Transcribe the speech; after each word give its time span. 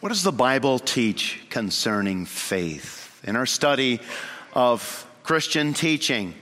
What 0.00 0.08
does 0.08 0.22
the 0.22 0.32
Bible 0.32 0.78
teach 0.78 1.42
concerning 1.50 2.24
faith? 2.24 3.20
In 3.22 3.36
our 3.36 3.44
study 3.44 4.00
of 4.54 5.06
Christian 5.22 5.74
teaching, 5.74 6.34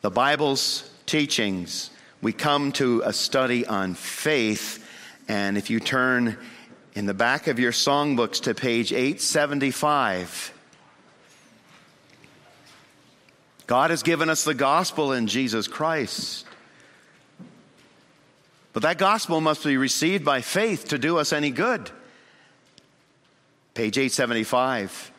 the 0.00 0.10
Bible's 0.10 0.88
teachings, 1.04 1.90
we 2.22 2.32
come 2.32 2.72
to 2.72 3.02
a 3.04 3.12
study 3.12 3.66
on 3.66 3.92
faith. 3.92 4.82
And 5.28 5.58
if 5.58 5.68
you 5.68 5.78
turn 5.78 6.38
in 6.94 7.04
the 7.04 7.12
back 7.12 7.48
of 7.48 7.58
your 7.58 7.70
songbooks 7.70 8.44
to 8.44 8.54
page 8.54 8.94
875, 8.94 10.54
God 13.66 13.90
has 13.90 14.02
given 14.02 14.30
us 14.30 14.42
the 14.42 14.54
gospel 14.54 15.12
in 15.12 15.26
Jesus 15.26 15.68
Christ. 15.68 16.46
But 18.72 18.84
that 18.84 18.96
gospel 18.96 19.42
must 19.42 19.64
be 19.64 19.76
received 19.76 20.24
by 20.24 20.40
faith 20.40 20.88
to 20.88 20.98
do 20.98 21.18
us 21.18 21.34
any 21.34 21.50
good. 21.50 21.90
Page 23.76 23.98
875. 23.98 25.12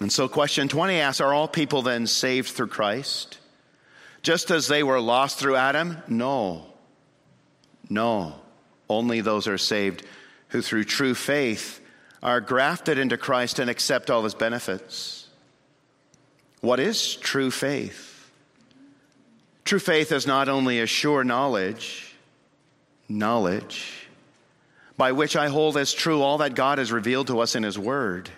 And 0.00 0.10
so, 0.10 0.28
question 0.28 0.68
20 0.68 0.94
asks 0.94 1.20
Are 1.20 1.34
all 1.34 1.46
people 1.46 1.82
then 1.82 2.06
saved 2.06 2.48
through 2.48 2.68
Christ? 2.68 3.36
Just 4.22 4.50
as 4.50 4.66
they 4.66 4.82
were 4.82 4.98
lost 4.98 5.38
through 5.38 5.56
Adam? 5.56 5.98
No. 6.08 6.64
No. 7.90 8.36
Only 8.88 9.20
those 9.20 9.46
are 9.46 9.58
saved 9.58 10.06
who, 10.48 10.62
through 10.62 10.84
true 10.84 11.14
faith, 11.14 11.82
are 12.22 12.40
grafted 12.40 12.96
into 12.96 13.18
Christ 13.18 13.58
and 13.58 13.68
accept 13.68 14.08
all 14.08 14.24
his 14.24 14.34
benefits. 14.34 15.28
What 16.62 16.80
is 16.80 17.14
true 17.14 17.50
faith? 17.50 18.15
True 19.66 19.80
faith 19.80 20.12
is 20.12 20.28
not 20.28 20.48
only 20.48 20.78
a 20.78 20.86
sure 20.86 21.24
knowledge, 21.24 22.14
knowledge, 23.08 24.06
by 24.96 25.10
which 25.10 25.34
I 25.34 25.48
hold 25.48 25.76
as 25.76 25.92
true 25.92 26.22
all 26.22 26.38
that 26.38 26.54
God 26.54 26.78
has 26.78 26.92
revealed 26.92 27.26
to 27.26 27.40
us 27.40 27.56
in 27.56 27.64
His 27.64 27.76
Word. 27.76 28.30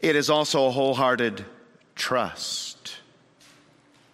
It 0.00 0.16
is 0.16 0.28
also 0.28 0.66
a 0.66 0.70
wholehearted 0.70 1.46
trust. 1.94 2.98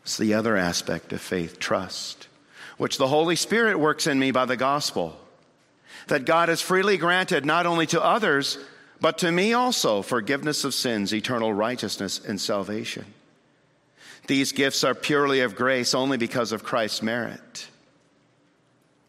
It's 0.05 0.17
the 0.17 0.35
other 0.35 0.57
aspect 0.57 1.13
of 1.13 1.21
faith, 1.21 1.59
trust, 1.59 2.29
which 2.79 2.97
the 2.97 3.09
Holy 3.09 3.35
Spirit 3.35 3.77
works 3.77 4.07
in 4.07 4.21
me 4.21 4.31
by 4.31 4.45
the 4.45 4.57
gospel. 4.57 5.19
That 6.07 6.27
God 6.27 6.49
has 6.49 6.61
freely 6.61 6.97
granted 6.97 7.45
not 7.45 7.67
only 7.67 7.87
to 7.87 8.01
others, 8.01 8.57
but 9.01 9.19
to 9.19 9.33
me 9.33 9.53
also 9.53 10.03
forgiveness 10.03 10.63
of 10.63 10.75
sins, 10.75 11.13
eternal 11.13 11.53
righteousness, 11.53 12.21
and 12.25 12.41
salvation. 12.41 13.05
These 14.31 14.53
gifts 14.53 14.85
are 14.85 14.95
purely 14.95 15.41
of 15.41 15.57
grace 15.57 15.93
only 15.93 16.17
because 16.17 16.53
of 16.53 16.63
Christ's 16.63 17.03
merit. 17.03 17.67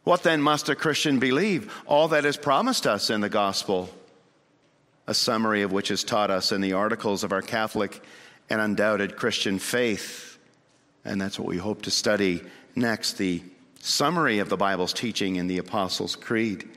What 0.03 0.23
then 0.23 0.41
must 0.41 0.67
a 0.67 0.73
Christian 0.73 1.19
believe? 1.19 1.72
All 1.86 2.08
that 2.08 2.25
is 2.25 2.38
promised 2.38 2.88
us 2.88 3.11
in 3.11 3.22
the 3.22 3.30
gospel, 3.30 3.92
a 5.05 5.14
summary 5.14 5.61
of 5.61 5.72
which 5.72 5.92
is 5.92 6.03
taught 6.03 6.31
us 6.31 6.52
in 6.52 6.59
the 6.59 6.73
articles 6.73 7.23
of 7.23 7.31
our 7.31 7.44
Catholic 7.44 8.03
and 8.49 8.59
undoubted 8.59 9.16
Christian 9.16 9.59
faith. 9.59 10.39
And 11.05 11.22
that's 11.22 11.38
what 11.38 11.47
we 11.47 11.58
hope 11.58 11.83
to 11.83 11.92
study 11.92 12.42
next 12.75 13.19
the 13.19 13.44
summary 13.80 14.39
of 14.39 14.49
the 14.49 14.58
Bible's 14.58 14.92
teaching 14.92 15.36
in 15.36 15.45
the 15.45 15.59
Apostles' 15.59 16.16
Creed. 16.16 16.67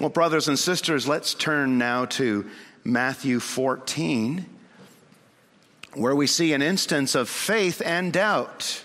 Well, 0.00 0.10
brothers 0.10 0.46
and 0.46 0.56
sisters, 0.56 1.08
let's 1.08 1.34
turn 1.34 1.76
now 1.76 2.04
to 2.04 2.48
Matthew 2.84 3.40
14 3.40 4.49
where 5.94 6.14
we 6.14 6.26
see 6.26 6.52
an 6.52 6.62
instance 6.62 7.14
of 7.14 7.28
faith 7.28 7.82
and 7.84 8.12
doubt. 8.12 8.84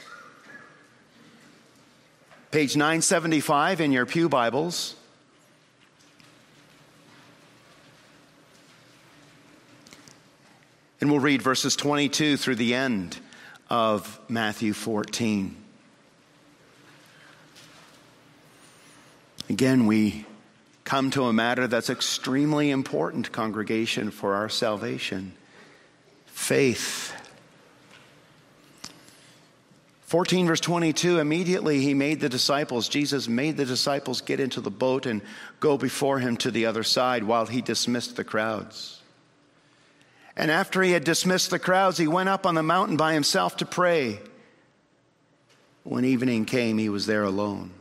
Page 2.51 2.75
975 2.75 3.81
in 3.81 3.91
your 3.91 4.05
Pew 4.05 4.29
Bibles. 4.29 4.95
And 11.01 11.11
we'll 11.11 11.19
read 11.19 11.41
verses 11.41 11.75
22 11.75 12.37
through 12.37 12.55
the 12.55 12.73
end 12.73 13.19
of 13.69 14.19
Matthew 14.27 14.73
14. 14.73 15.55
Again, 19.49 19.85
we 19.85 20.25
come 20.85 21.11
to 21.11 21.25
a 21.25 21.33
matter 21.33 21.67
that's 21.67 21.91
extremely 21.91 22.71
important, 22.71 23.31
congregation, 23.31 24.09
for 24.09 24.33
our 24.33 24.49
salvation 24.49 25.33
faith. 26.35 27.13
14 30.01 30.45
verse 30.45 30.59
22 30.59 31.17
immediately 31.17 31.79
he 31.79 31.95
made 31.95 32.19
the 32.19 32.29
disciples 32.29 32.87
jesus 32.87 33.27
made 33.27 33.57
the 33.57 33.65
disciples 33.65 34.21
get 34.21 34.39
into 34.39 34.61
the 34.61 34.69
boat 34.69 35.07
and 35.07 35.21
go 35.59 35.77
before 35.77 36.19
him 36.19 36.37
to 36.37 36.51
the 36.51 36.67
other 36.67 36.83
side 36.83 37.23
while 37.23 37.47
he 37.47 37.61
dismissed 37.61 38.15
the 38.15 38.23
crowds. 38.23 39.01
And 40.37 40.51
after 40.51 40.83
he 40.83 40.91
had 40.91 41.05
dismissed 41.05 41.49
the 41.49 41.57
crowds 41.57 41.97
he 41.97 42.07
went 42.07 42.29
up 42.29 42.45
on 42.45 42.53
the 42.53 42.61
mountain 42.61 42.97
by 42.97 43.13
himself 43.13 43.57
to 43.57 43.65
pray. 43.65 44.19
When 45.83 46.03
evening 46.03 46.45
came 46.45 46.77
he 46.77 46.89
was 46.89 47.07
there 47.07 47.23
alone. 47.23 47.71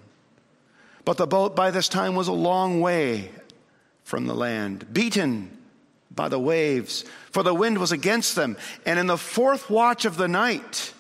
But 1.05 1.19
the 1.19 1.27
boat 1.27 1.57
by 1.57 1.73
this 1.73 1.89
time 1.89 2.15
was 2.15 2.29
a 2.29 2.33
long 2.33 2.81
way 2.81 3.31
from 4.05 4.27
the 4.27 4.35
land 4.35 4.93
beaten 4.95 5.51
by 6.15 6.29
the 6.29 6.39
waves, 6.39 7.05
for 7.31 7.43
the 7.43 7.55
wind 7.55 7.79
was 7.79 7.93
against 7.93 8.37
them. 8.37 8.57
And 8.87 8.99
in 8.99 9.07
the 9.07 9.19
fourth 9.19 9.69
watch 9.69 10.05
of 10.05 10.17
the 10.17 10.29
night, 10.29 10.93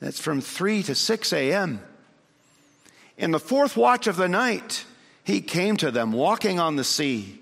that's 0.00 0.20
from 0.20 0.40
3 0.40 0.82
to 0.84 0.94
6 0.94 1.32
a.m., 1.32 1.80
in 3.16 3.32
the 3.32 3.38
fourth 3.38 3.76
watch 3.76 4.06
of 4.06 4.16
the 4.16 4.28
night, 4.28 4.86
he 5.24 5.42
came 5.42 5.76
to 5.76 5.90
them 5.90 6.10
walking 6.10 6.58
on 6.58 6.76
the 6.76 6.84
sea. 6.84 7.38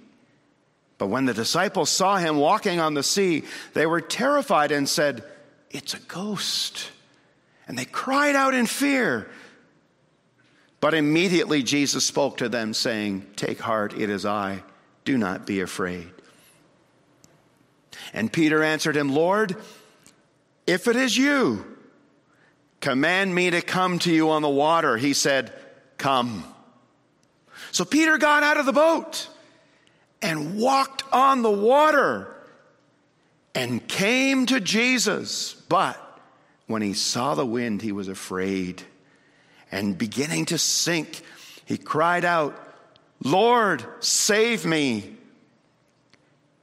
But 0.98 1.06
when 1.06 1.24
the 1.24 1.34
disciples 1.34 1.88
saw 1.88 2.16
him 2.16 2.36
walking 2.36 2.80
on 2.80 2.94
the 2.94 3.04
sea, 3.04 3.44
they 3.74 3.86
were 3.86 4.00
terrified 4.00 4.72
and 4.72 4.88
said, 4.88 5.22
It's 5.70 5.94
a 5.94 6.00
ghost. 6.00 6.90
And 7.68 7.78
they 7.78 7.84
cried 7.84 8.34
out 8.34 8.54
in 8.54 8.66
fear. 8.66 9.30
But 10.80 10.94
immediately 10.94 11.62
Jesus 11.62 12.04
spoke 12.04 12.38
to 12.38 12.48
them, 12.48 12.74
saying, 12.74 13.26
Take 13.36 13.60
heart, 13.60 13.94
it 13.94 14.10
is 14.10 14.26
I. 14.26 14.62
Do 15.04 15.16
not 15.16 15.46
be 15.46 15.60
afraid. 15.60 16.10
And 18.12 18.32
Peter 18.32 18.62
answered 18.62 18.96
him, 18.96 19.10
Lord, 19.10 19.56
if 20.66 20.88
it 20.88 20.96
is 20.96 21.16
you, 21.16 21.64
command 22.80 23.34
me 23.34 23.50
to 23.50 23.60
come 23.60 23.98
to 24.00 24.12
you 24.12 24.30
on 24.30 24.42
the 24.42 24.48
water. 24.48 24.96
He 24.96 25.12
said, 25.12 25.52
Come. 25.98 26.44
So 27.72 27.84
Peter 27.84 28.18
got 28.18 28.42
out 28.42 28.56
of 28.56 28.66
the 28.66 28.72
boat 28.72 29.28
and 30.22 30.58
walked 30.58 31.02
on 31.12 31.42
the 31.42 31.50
water 31.50 32.34
and 33.54 33.86
came 33.86 34.46
to 34.46 34.60
Jesus. 34.60 35.54
But 35.68 35.98
when 36.66 36.82
he 36.82 36.94
saw 36.94 37.34
the 37.34 37.46
wind, 37.46 37.82
he 37.82 37.92
was 37.92 38.08
afraid. 38.08 38.82
And 39.70 39.98
beginning 39.98 40.46
to 40.46 40.58
sink, 40.58 41.20
he 41.64 41.76
cried 41.76 42.24
out, 42.24 42.56
Lord, 43.22 43.84
save 44.00 44.64
me. 44.64 45.17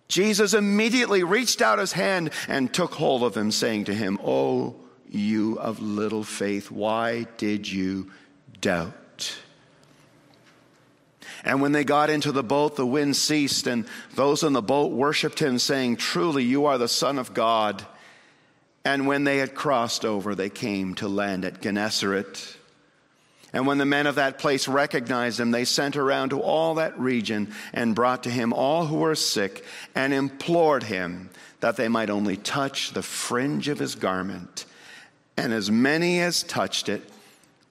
Jesus 0.08 0.54
immediately 0.54 1.24
reached 1.24 1.62
out 1.62 1.80
his 1.80 1.94
hand 1.94 2.32
and 2.48 2.74
took 2.74 2.94
hold 2.94 3.24
of 3.24 3.36
him, 3.36 3.52
saying 3.52 3.86
to 3.86 3.94
him, 3.94 4.20
Oh, 4.24 4.76
you 5.10 5.58
of 5.60 5.82
little 5.82 6.24
faith, 6.24 6.70
why 6.70 7.28
did 7.38 7.70
you 7.70 8.12
doubt? 8.62 9.38
And 11.44 11.62
when 11.62 11.74
they 11.74 11.84
got 11.84 12.10
into 12.10 12.32
the 12.32 12.44
boat, 12.44 12.76
the 12.76 12.86
wind 12.86 13.16
ceased, 13.16 13.68
and 13.68 13.86
those 14.16 14.44
in 14.44 14.54
the 14.54 14.64
boat 14.64 14.92
worshiped 14.92 15.40
him, 15.40 15.60
saying, 15.60 15.98
Truly, 15.98 16.44
you 16.44 16.66
are 16.66 16.80
the 16.80 16.88
Son 16.88 17.20
of 17.20 17.34
God. 17.34 17.86
And 18.84 19.08
when 19.08 19.24
they 19.24 19.38
had 19.38 19.54
crossed 19.54 20.06
over, 20.06 20.34
they 20.34 20.50
came 20.50 20.96
to 20.96 21.08
land 21.08 21.46
at 21.46 21.62
Gennesaret. 21.62 22.58
And 23.56 23.66
when 23.66 23.78
the 23.78 23.86
men 23.86 24.06
of 24.06 24.16
that 24.16 24.38
place 24.38 24.68
recognized 24.68 25.40
him, 25.40 25.52
they 25.52 25.64
sent 25.64 25.96
around 25.96 26.32
to 26.32 26.42
all 26.42 26.76
that 26.76 27.00
region 27.00 27.54
and 27.72 27.96
brought 27.96 28.24
to 28.24 28.30
him 28.30 28.52
all 28.52 28.86
who 28.86 28.98
were 28.98 29.16
sick 29.16 29.64
and 29.96 30.14
implored 30.14 30.84
him 30.84 31.30
that 31.62 31.78
they 31.78 31.88
might 31.88 32.10
only 32.10 32.36
touch 32.36 32.92
the 32.92 33.02
fringe 33.02 33.70
of 33.70 33.80
his 33.80 33.96
garment. 33.96 34.66
And 35.38 35.54
as 35.54 35.72
many 35.72 36.20
as 36.20 36.44
touched 36.44 36.90
it 36.90 37.10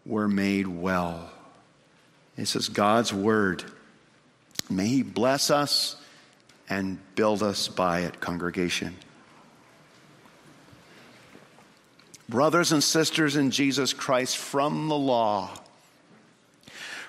were 0.06 0.26
made 0.26 0.66
well. 0.66 1.31
This 2.34 2.56
is 2.56 2.70
God's 2.70 3.12
word. 3.12 3.62
May 4.70 4.86
he 4.86 5.02
bless 5.02 5.50
us 5.50 5.96
and 6.66 6.98
build 7.14 7.42
us 7.42 7.69
by 7.69 8.00
it, 8.00 8.20
congregation. 8.20 8.96
Brothers 12.26 12.72
and 12.72 12.82
sisters 12.82 13.36
in 13.36 13.50
Jesus 13.50 13.92
Christ, 13.92 14.38
from 14.38 14.88
the 14.88 14.96
law, 14.96 15.50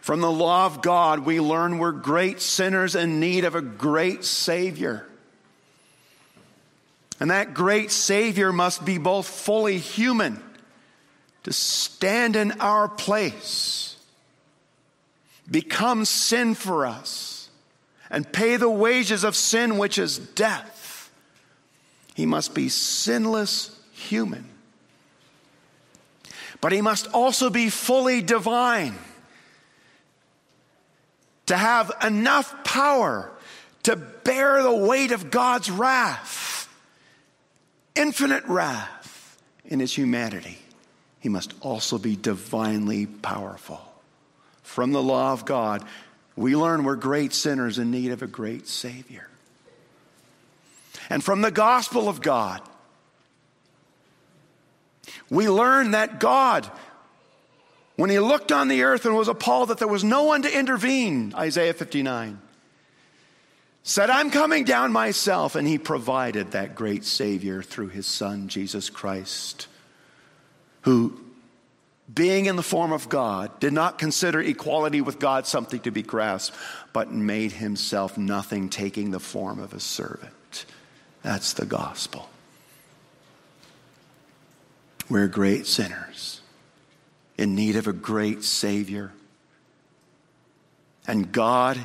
from 0.05 0.21
the 0.21 0.29
law 0.29 0.67
of 0.67 0.83
God, 0.83 1.21
we 1.21 1.39
learn 1.39 1.79
we're 1.79 1.91
great 1.91 2.39
sinners 2.39 2.93
in 2.93 3.19
need 3.19 3.43
of 3.43 3.55
a 3.55 3.61
great 3.61 4.23
Savior. 4.23 5.03
And 7.19 7.31
that 7.31 7.55
great 7.55 7.89
Savior 7.89 8.53
must 8.53 8.85
be 8.85 8.99
both 8.99 9.25
fully 9.25 9.79
human 9.79 10.43
to 11.41 11.51
stand 11.51 12.35
in 12.35 12.51
our 12.61 12.87
place, 12.87 13.97
become 15.49 16.05
sin 16.05 16.53
for 16.53 16.85
us, 16.85 17.49
and 18.11 18.31
pay 18.31 18.57
the 18.57 18.69
wages 18.69 19.23
of 19.23 19.35
sin, 19.35 19.79
which 19.79 19.97
is 19.97 20.19
death. 20.19 21.09
He 22.13 22.27
must 22.27 22.53
be 22.53 22.69
sinless 22.69 23.75
human. 23.91 24.47
But 26.61 26.73
he 26.73 26.81
must 26.81 27.07
also 27.07 27.49
be 27.49 27.71
fully 27.71 28.21
divine 28.21 28.99
to 31.47 31.57
have 31.57 31.91
enough 32.03 32.63
power 32.63 33.31
to 33.83 33.95
bear 33.95 34.63
the 34.63 34.75
weight 34.75 35.11
of 35.11 35.29
God's 35.29 35.69
wrath, 35.69 36.67
infinite 37.95 38.43
wrath 38.45 39.37
in 39.65 39.79
his 39.79 39.93
humanity. 39.93 40.57
He 41.19 41.29
must 41.29 41.53
also 41.61 41.97
be 41.97 42.15
divinely 42.15 43.05
powerful. 43.05 43.81
From 44.63 44.91
the 44.91 45.01
law 45.01 45.33
of 45.33 45.45
God, 45.45 45.83
we 46.35 46.55
learn 46.55 46.83
we're 46.83 46.95
great 46.95 47.33
sinners 47.33 47.79
in 47.79 47.91
need 47.91 48.11
of 48.11 48.21
a 48.21 48.27
great 48.27 48.67
Savior. 48.67 49.27
And 51.09 51.23
from 51.23 51.41
the 51.41 51.51
gospel 51.51 52.09
of 52.09 52.21
God, 52.21 52.61
we 55.29 55.49
learn 55.49 55.91
that 55.91 56.19
God, 56.19 56.69
when 57.95 58.09
He 58.09 58.19
looked 58.19 58.51
on 58.51 58.67
the 58.67 58.83
earth 58.83 59.05
and 59.05 59.15
was 59.15 59.27
appalled 59.27 59.69
that 59.69 59.77
there 59.77 59.87
was 59.87 60.03
no 60.03 60.23
one 60.23 60.41
to 60.41 60.57
intervene, 60.57 61.33
Isaiah 61.35 61.73
59, 61.73 62.39
said, 63.83 64.09
I'm 64.09 64.31
coming 64.31 64.63
down 64.65 64.91
myself. 64.91 65.55
And 65.55 65.67
He 65.67 65.77
provided 65.77 66.51
that 66.51 66.75
great 66.75 67.05
Savior 67.05 67.61
through 67.61 67.89
His 67.89 68.05
Son, 68.05 68.47
Jesus 68.47 68.89
Christ, 68.89 69.67
who, 70.81 71.19
being 72.13 72.47
in 72.47 72.57
the 72.57 72.63
form 72.63 72.91
of 72.91 73.07
God, 73.07 73.59
did 73.59 73.73
not 73.73 73.97
consider 73.97 74.41
equality 74.41 75.01
with 75.01 75.19
God 75.19 75.47
something 75.47 75.79
to 75.81 75.91
be 75.91 76.01
grasped, 76.01 76.57
but 76.91 77.11
made 77.11 77.53
Himself 77.53 78.17
nothing, 78.17 78.69
taking 78.69 79.11
the 79.11 79.19
form 79.19 79.59
of 79.59 79.73
a 79.73 79.79
servant. 79.79 80.65
That's 81.23 81.53
the 81.53 81.65
gospel. 81.65 82.29
We're 85.09 85.27
great 85.27 85.67
sinners 85.67 86.41
in 87.37 87.55
need 87.55 87.75
of 87.75 87.87
a 87.87 87.93
great 87.93 88.43
Savior. 88.43 89.11
And 91.07 91.31
God, 91.31 91.83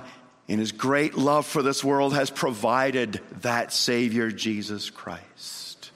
in 0.48 0.58
His 0.58 0.72
great 0.72 1.14
love 1.14 1.46
for 1.46 1.62
this 1.62 1.84
world, 1.84 2.14
has 2.14 2.30
provided 2.30 3.20
that 3.42 3.72
Savior, 3.72 4.30
Jesus 4.30 4.90
Christ. 4.90 5.90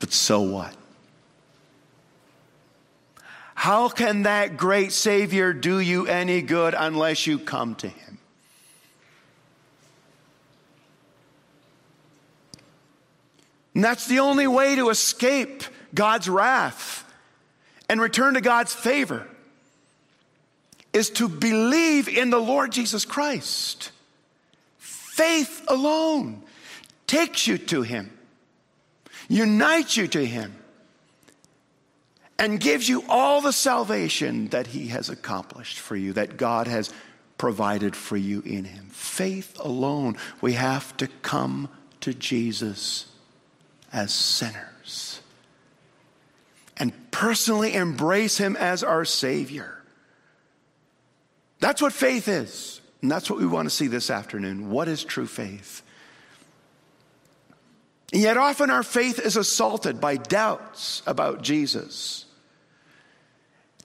But 0.00 0.12
so 0.12 0.40
what? 0.40 0.74
How 3.54 3.88
can 3.88 4.24
that 4.24 4.58
great 4.58 4.92
Savior 4.92 5.54
do 5.54 5.80
you 5.80 6.06
any 6.06 6.42
good 6.42 6.74
unless 6.76 7.26
you 7.26 7.38
come 7.38 7.74
to 7.76 7.88
Him? 7.88 8.13
And 13.74 13.82
that's 13.82 14.06
the 14.06 14.20
only 14.20 14.46
way 14.46 14.76
to 14.76 14.90
escape 14.90 15.64
God's 15.94 16.28
wrath 16.28 17.04
and 17.88 18.00
return 18.00 18.34
to 18.34 18.40
God's 18.40 18.72
favor 18.72 19.26
is 20.92 21.10
to 21.10 21.28
believe 21.28 22.08
in 22.08 22.30
the 22.30 22.38
Lord 22.38 22.70
Jesus 22.70 23.04
Christ. 23.04 23.90
Faith 24.78 25.64
alone 25.68 26.42
takes 27.06 27.46
you 27.46 27.58
to 27.58 27.82
Him, 27.82 28.16
unites 29.28 29.96
you 29.96 30.06
to 30.08 30.24
Him, 30.24 30.54
and 32.38 32.60
gives 32.60 32.88
you 32.88 33.04
all 33.08 33.40
the 33.40 33.52
salvation 33.52 34.48
that 34.48 34.68
He 34.68 34.88
has 34.88 35.08
accomplished 35.08 35.78
for 35.78 35.96
you, 35.96 36.12
that 36.12 36.36
God 36.36 36.66
has 36.68 36.92
provided 37.38 37.96
for 37.96 38.16
you 38.16 38.40
in 38.42 38.64
Him. 38.64 38.86
Faith 38.90 39.58
alone. 39.60 40.16
We 40.40 40.52
have 40.54 40.96
to 40.98 41.08
come 41.22 41.68
to 42.00 42.14
Jesus 42.14 43.06
as 43.94 44.12
sinners 44.12 45.20
and 46.76 46.92
personally 47.12 47.72
embrace 47.74 48.36
Him 48.36 48.56
as 48.56 48.82
our 48.82 49.04
Savior. 49.04 49.80
That's 51.60 51.80
what 51.80 51.92
faith 51.92 52.28
is. 52.28 52.80
And 53.00 53.10
that's 53.10 53.30
what 53.30 53.38
we 53.38 53.46
want 53.46 53.66
to 53.66 53.74
see 53.74 53.86
this 53.86 54.10
afternoon. 54.10 54.70
What 54.70 54.88
is 54.88 55.04
true 55.04 55.26
faith? 55.26 55.82
And 58.12 58.20
yet, 58.20 58.36
often 58.36 58.70
our 58.70 58.82
faith 58.82 59.18
is 59.18 59.36
assaulted 59.36 60.00
by 60.00 60.16
doubts 60.16 61.02
about 61.06 61.42
Jesus. 61.42 62.26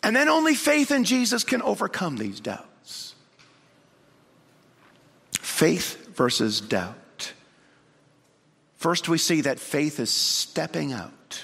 And 0.02 0.16
then 0.16 0.30
only 0.30 0.56
faith 0.56 0.92
in 0.92 1.04
Jesus 1.04 1.44
can 1.44 1.62
overcome 1.62 2.18
these 2.18 2.40
doubts. 2.40 3.16
Faith 5.34 6.16
versus 6.16 6.62
doubt. 6.62 6.96
First, 8.80 9.10
we 9.10 9.18
see 9.18 9.42
that 9.42 9.60
faith 9.60 10.00
is 10.00 10.10
stepping 10.10 10.94
out 10.94 11.44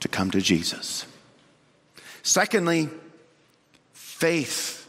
to 0.00 0.08
come 0.08 0.30
to 0.32 0.42
Jesus. 0.42 1.06
Secondly, 2.22 2.90
faith 3.94 4.86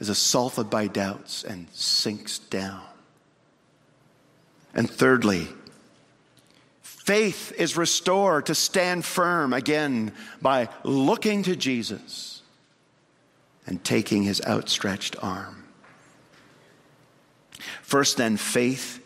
is 0.00 0.08
assaulted 0.08 0.70
by 0.70 0.86
doubts 0.86 1.44
and 1.44 1.68
sinks 1.72 2.38
down. 2.38 2.80
And 4.74 4.88
thirdly, 4.90 5.48
faith 6.80 7.52
is 7.58 7.76
restored 7.76 8.46
to 8.46 8.54
stand 8.54 9.04
firm 9.04 9.52
again 9.52 10.12
by 10.40 10.70
looking 10.82 11.42
to 11.42 11.54
Jesus 11.54 12.40
and 13.66 13.84
taking 13.84 14.22
his 14.22 14.40
outstretched 14.46 15.14
arm. 15.22 15.63
First, 17.94 18.16
then, 18.16 18.36
faith 18.36 18.98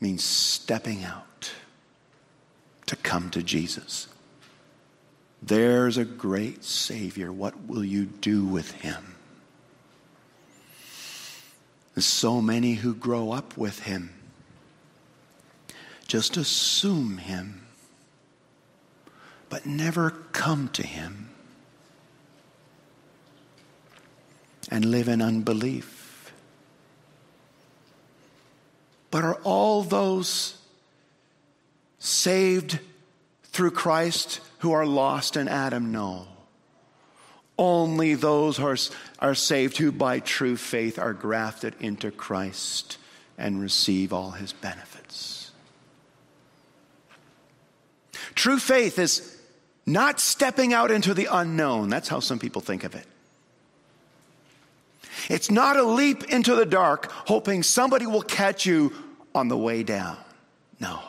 means 0.00 0.24
stepping 0.24 1.04
out 1.04 1.52
to 2.86 2.96
come 2.96 3.28
to 3.28 3.42
Jesus. 3.42 4.08
There's 5.42 5.98
a 5.98 6.06
great 6.06 6.64
Savior. 6.64 7.30
What 7.30 7.66
will 7.66 7.84
you 7.84 8.06
do 8.06 8.46
with 8.46 8.70
him? 8.70 9.16
There's 11.94 12.06
so 12.06 12.40
many 12.40 12.72
who 12.72 12.94
grow 12.94 13.32
up 13.32 13.54
with 13.58 13.80
him 13.80 14.14
just 16.08 16.38
assume 16.38 17.18
him, 17.18 17.66
but 19.50 19.66
never 19.66 20.10
come 20.32 20.68
to 20.68 20.86
him 20.86 21.28
and 24.70 24.86
live 24.86 25.06
in 25.06 25.20
unbelief. 25.20 25.93
But 29.14 29.22
are 29.22 29.38
all 29.44 29.84
those 29.84 30.56
saved 32.00 32.80
through 33.44 33.70
Christ 33.70 34.40
who 34.58 34.72
are 34.72 34.84
lost 34.84 35.36
in 35.36 35.46
Adam? 35.46 35.92
No. 35.92 36.26
Only 37.56 38.14
those 38.14 38.58
are, 38.58 38.76
are 39.20 39.36
saved 39.36 39.76
who 39.76 39.92
by 39.92 40.18
true 40.18 40.56
faith 40.56 40.98
are 40.98 41.12
grafted 41.12 41.76
into 41.78 42.10
Christ 42.10 42.98
and 43.38 43.60
receive 43.60 44.12
all 44.12 44.32
his 44.32 44.52
benefits. 44.52 45.52
True 48.34 48.58
faith 48.58 48.98
is 48.98 49.40
not 49.86 50.18
stepping 50.18 50.74
out 50.74 50.90
into 50.90 51.14
the 51.14 51.28
unknown. 51.30 51.88
That's 51.88 52.08
how 52.08 52.18
some 52.18 52.40
people 52.40 52.62
think 52.62 52.82
of 52.82 52.96
it. 52.96 53.06
It's 55.30 55.52
not 55.52 55.76
a 55.76 55.84
leap 55.84 56.24
into 56.24 56.56
the 56.56 56.66
dark, 56.66 57.10
hoping 57.10 57.62
somebody 57.62 58.06
will 58.06 58.22
catch 58.22 58.66
you 58.66 58.92
on 59.34 59.48
the 59.48 59.56
way 59.56 59.82
down. 59.82 60.16
No. 60.80 61.00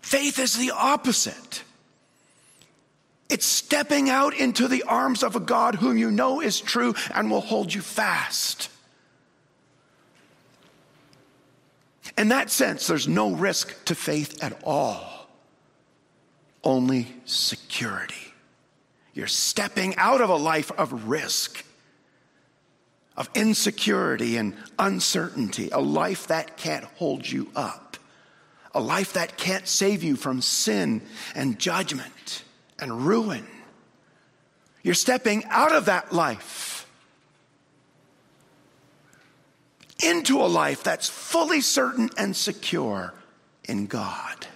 Faith 0.00 0.38
is 0.38 0.56
the 0.56 0.70
opposite. 0.70 1.62
It's 3.28 3.46
stepping 3.46 4.08
out 4.08 4.34
into 4.36 4.68
the 4.68 4.84
arms 4.84 5.22
of 5.22 5.34
a 5.34 5.40
God 5.40 5.74
whom 5.74 5.98
you 5.98 6.10
know 6.10 6.40
is 6.40 6.60
true 6.60 6.94
and 7.12 7.30
will 7.30 7.40
hold 7.40 7.74
you 7.74 7.80
fast. 7.80 8.70
In 12.16 12.28
that 12.28 12.50
sense, 12.50 12.86
there's 12.86 13.08
no 13.08 13.32
risk 13.32 13.84
to 13.86 13.94
faith 13.94 14.42
at 14.42 14.58
all, 14.64 15.28
only 16.62 17.08
security. 17.24 18.14
You're 19.12 19.26
stepping 19.26 19.96
out 19.96 20.20
of 20.20 20.30
a 20.30 20.36
life 20.36 20.70
of 20.72 21.08
risk, 21.08 21.64
of 23.16 23.30
insecurity 23.34 24.36
and 24.36 24.54
uncertainty, 24.78 25.70
a 25.70 25.80
life 25.80 26.26
that 26.26 26.56
can't 26.56 26.84
hold 26.84 27.28
you 27.28 27.50
up, 27.56 27.96
a 28.74 28.80
life 28.80 29.14
that 29.14 29.36
can't 29.36 29.66
save 29.66 30.02
you 30.02 30.16
from 30.16 30.42
sin 30.42 31.02
and 31.34 31.58
judgment 31.58 32.44
and 32.78 33.06
ruin. 33.06 33.46
You're 34.82 34.94
stepping 34.94 35.44
out 35.46 35.72
of 35.74 35.86
that 35.86 36.12
life 36.12 36.86
into 40.02 40.40
a 40.40 40.46
life 40.46 40.82
that's 40.82 41.08
fully 41.08 41.60
certain 41.60 42.10
and 42.16 42.36
secure 42.36 43.14
in 43.64 43.86
God. 43.86 44.46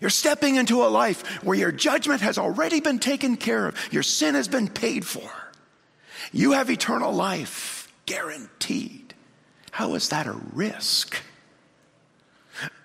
You're 0.00 0.10
stepping 0.10 0.56
into 0.56 0.84
a 0.84 0.88
life 0.88 1.42
where 1.42 1.56
your 1.56 1.72
judgment 1.72 2.20
has 2.20 2.38
already 2.38 2.80
been 2.80 2.98
taken 2.98 3.36
care 3.36 3.66
of, 3.66 3.92
your 3.92 4.02
sin 4.02 4.34
has 4.34 4.48
been 4.48 4.68
paid 4.68 5.06
for. 5.06 5.30
You 6.32 6.52
have 6.52 6.70
eternal 6.70 7.12
life 7.12 7.92
guaranteed. 8.06 9.14
How 9.70 9.94
is 9.94 10.08
that 10.10 10.26
a 10.26 10.32
risk? 10.52 11.16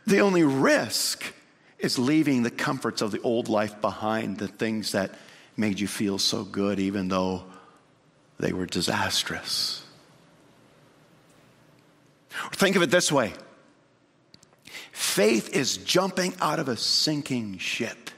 The 0.06 0.20
only 0.20 0.44
risk 0.44 1.24
is 1.78 2.00
leaving 2.00 2.44
the 2.44 2.52
comforts 2.52 3.02
of 3.02 3.12
the 3.12 3.22
old 3.22 3.48
life 3.48 3.80
behind, 3.80 4.38
the 4.38 4.48
things 4.48 4.92
that 4.92 5.12
made 5.56 5.80
you 5.80 5.88
feel 5.88 6.18
so 6.18 6.44
good, 6.44 6.80
even 6.80 7.08
though 7.08 7.44
they 8.40 8.54
were 8.54 8.66
disastrous. 8.66 9.84
Think 12.54 12.76
of 12.76 12.82
it 12.82 12.92
this 12.92 13.12
way 13.12 13.34
faith 15.20 15.54
is 15.54 15.76
jumping 15.76 16.34
out 16.40 16.60
of 16.60 16.70
a 16.70 16.78
sinking 16.78 17.58
ship 17.58 18.10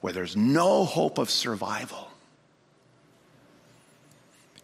where 0.00 0.12
there's 0.12 0.36
no 0.36 0.84
hope 0.84 1.18
of 1.18 1.30
survival. 1.30 2.08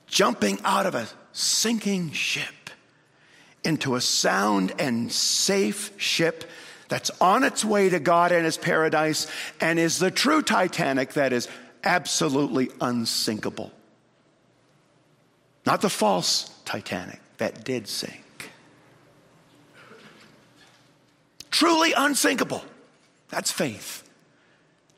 Jumping 0.09 0.59
out 0.65 0.85
of 0.85 0.97
a 0.97 1.07
sinking 1.31 2.11
ship 2.11 2.71
into 3.63 3.95
a 3.95 4.01
sound 4.01 4.73
and 4.81 5.13
safe 5.13 5.93
ship 5.97 6.43
that's 6.89 7.13
on 7.21 7.45
its 7.45 7.65
way 7.65 7.89
to 7.89 8.01
God 8.01 8.33
and 8.33 8.45
His 8.45 8.57
paradise 8.57 9.29
and 9.61 9.79
is 9.79 10.01
the 10.01 10.11
true 10.11 10.43
Titanic 10.43 11.13
that 11.13 11.33
is 11.33 11.47
absolutely 11.85 12.71
unsinkable. 12.81 13.71
Not 15.65 15.83
the 15.83 15.89
false 15.89 16.53
Titanic 16.65 17.21
that 17.39 17.63
did 17.63 17.87
sink. 17.87 18.25
Truly 21.51 21.93
unsinkable. 21.97 22.65
That's 23.29 23.51
faith. 23.51 24.09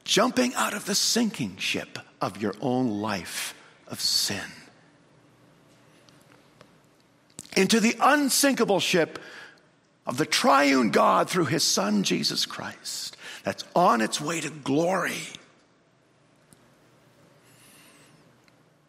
Jumping 0.05 0.55
out 0.55 0.75
of 0.75 0.85
the 0.85 0.95
sinking 0.95 1.57
ship 1.57 1.99
of 2.21 2.41
your 2.41 2.55
own 2.61 3.01
life 3.01 3.55
of 3.89 4.01
sin 4.01 4.41
into 7.57 7.81
the 7.81 7.97
unsinkable 8.01 8.81
ship 8.81 9.19
of 10.07 10.17
the 10.17 10.27
triune 10.27 10.91
God 10.91 11.29
through 11.29 11.47
his 11.47 11.63
Son, 11.63 12.03
Jesus 12.03 12.47
Christ, 12.47 13.17
that's 13.45 13.65
on 13.75 14.01
its 14.01 14.21
way 14.21 14.41
to 14.41 14.51
glory. 14.51 15.23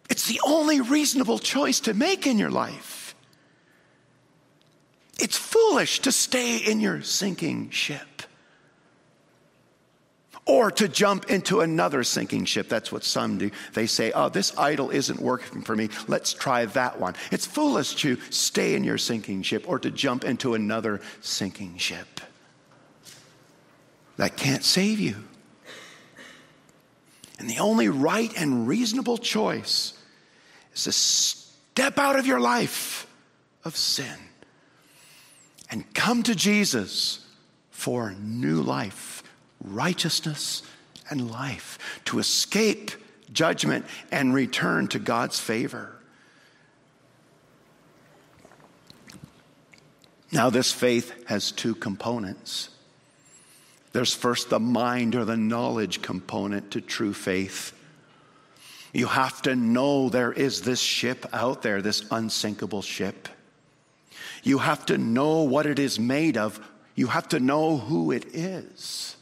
It's 0.10 0.28
the 0.28 0.42
only 0.46 0.82
reasonable 0.82 1.40
choice 1.40 1.80
to 1.82 1.94
make 1.94 2.28
in 2.28 2.40
your 2.40 2.52
life. 2.52 2.93
It's 5.20 5.38
foolish 5.38 6.00
to 6.02 6.12
stay 6.12 6.58
in 6.58 6.80
your 6.80 7.02
sinking 7.02 7.70
ship 7.70 8.24
or 10.46 10.72
to 10.72 10.88
jump 10.88 11.30
into 11.30 11.62
another 11.62 12.04
sinking 12.04 12.46
ship. 12.46 12.68
That's 12.68 12.92
what 12.92 13.04
some 13.04 13.38
do. 13.38 13.52
They 13.74 13.88
say, 13.88 14.12
Oh, 14.12 14.30
this 14.30 14.58
idol 14.58 14.90
isn't 14.90 15.20
working 15.20 15.62
for 15.62 15.76
me. 15.76 15.90
Let's 16.08 16.34
try 16.34 16.66
that 16.66 17.00
one. 17.00 17.16
It's 17.32 17.46
foolish 17.46 17.96
to 17.96 18.18
stay 18.30 18.76
in 18.76 18.84
your 18.84 18.98
sinking 18.98 19.44
ship 19.44 19.66
or 19.68 19.80
to 19.80 19.92
jump 19.92 20.26
into 20.26 20.56
another 20.56 21.00
sinking 21.22 21.78
ship. 21.78 22.20
That 24.18 24.36
can't 24.36 24.64
save 24.64 25.00
you. 25.00 25.16
And 27.40 27.50
the 27.50 27.60
only 27.60 27.90
right 27.90 28.32
and 28.38 28.68
reasonable 28.68 29.18
choice 29.18 29.94
is 30.74 30.84
to 30.84 30.92
step 30.92 31.98
out 31.98 32.18
of 32.18 32.28
your 32.28 32.40
life 32.40 33.08
of 33.64 33.76
sin 33.76 34.18
and 35.74 35.94
come 35.96 36.22
to 36.22 36.36
Jesus 36.36 37.26
for 37.72 38.12
new 38.22 38.62
life 38.62 39.24
righteousness 39.64 40.62
and 41.10 41.32
life, 41.32 41.80
to 42.06 42.20
escape 42.20 42.92
judgment 43.32 43.86
and 44.12 44.34
return 44.34 44.88
to 44.90 45.00
God's 45.00 45.40
favor. 45.40 45.96
Now, 50.32 50.50
this 50.50 50.72
faith 50.72 51.14
has 51.28 51.52
two 51.52 51.76
components. 51.76 52.70
There's 53.92 54.14
first 54.14 54.50
the 54.50 54.60
mind 54.60 55.16
or 55.16 55.26
the 55.26 55.38
knowledge 55.38 56.02
component 56.02 56.72
to 56.72 56.82
true 56.82 57.14
faith. 57.14 57.74
You 58.92 59.08
have 59.08 59.42
to 59.44 59.56
know 59.56 60.10
there 60.10 60.34
is 60.34 60.62
this 60.62 60.80
ship 60.80 61.26
out 61.32 61.62
there, 61.62 61.82
this 61.82 62.04
unsinkable 62.12 62.82
ship. 62.82 63.28
You 64.44 64.58
have 64.60 64.86
to 64.88 64.98
know 64.98 65.44
what 65.44 65.66
it 65.66 65.80
is 65.80 66.00
made 66.00 66.38
of. 66.38 66.60
You 66.96 67.08
have 67.08 67.30
to 67.30 67.40
know 67.40 67.78
who 67.78 68.12
it 68.12 68.36
is. 68.36 69.16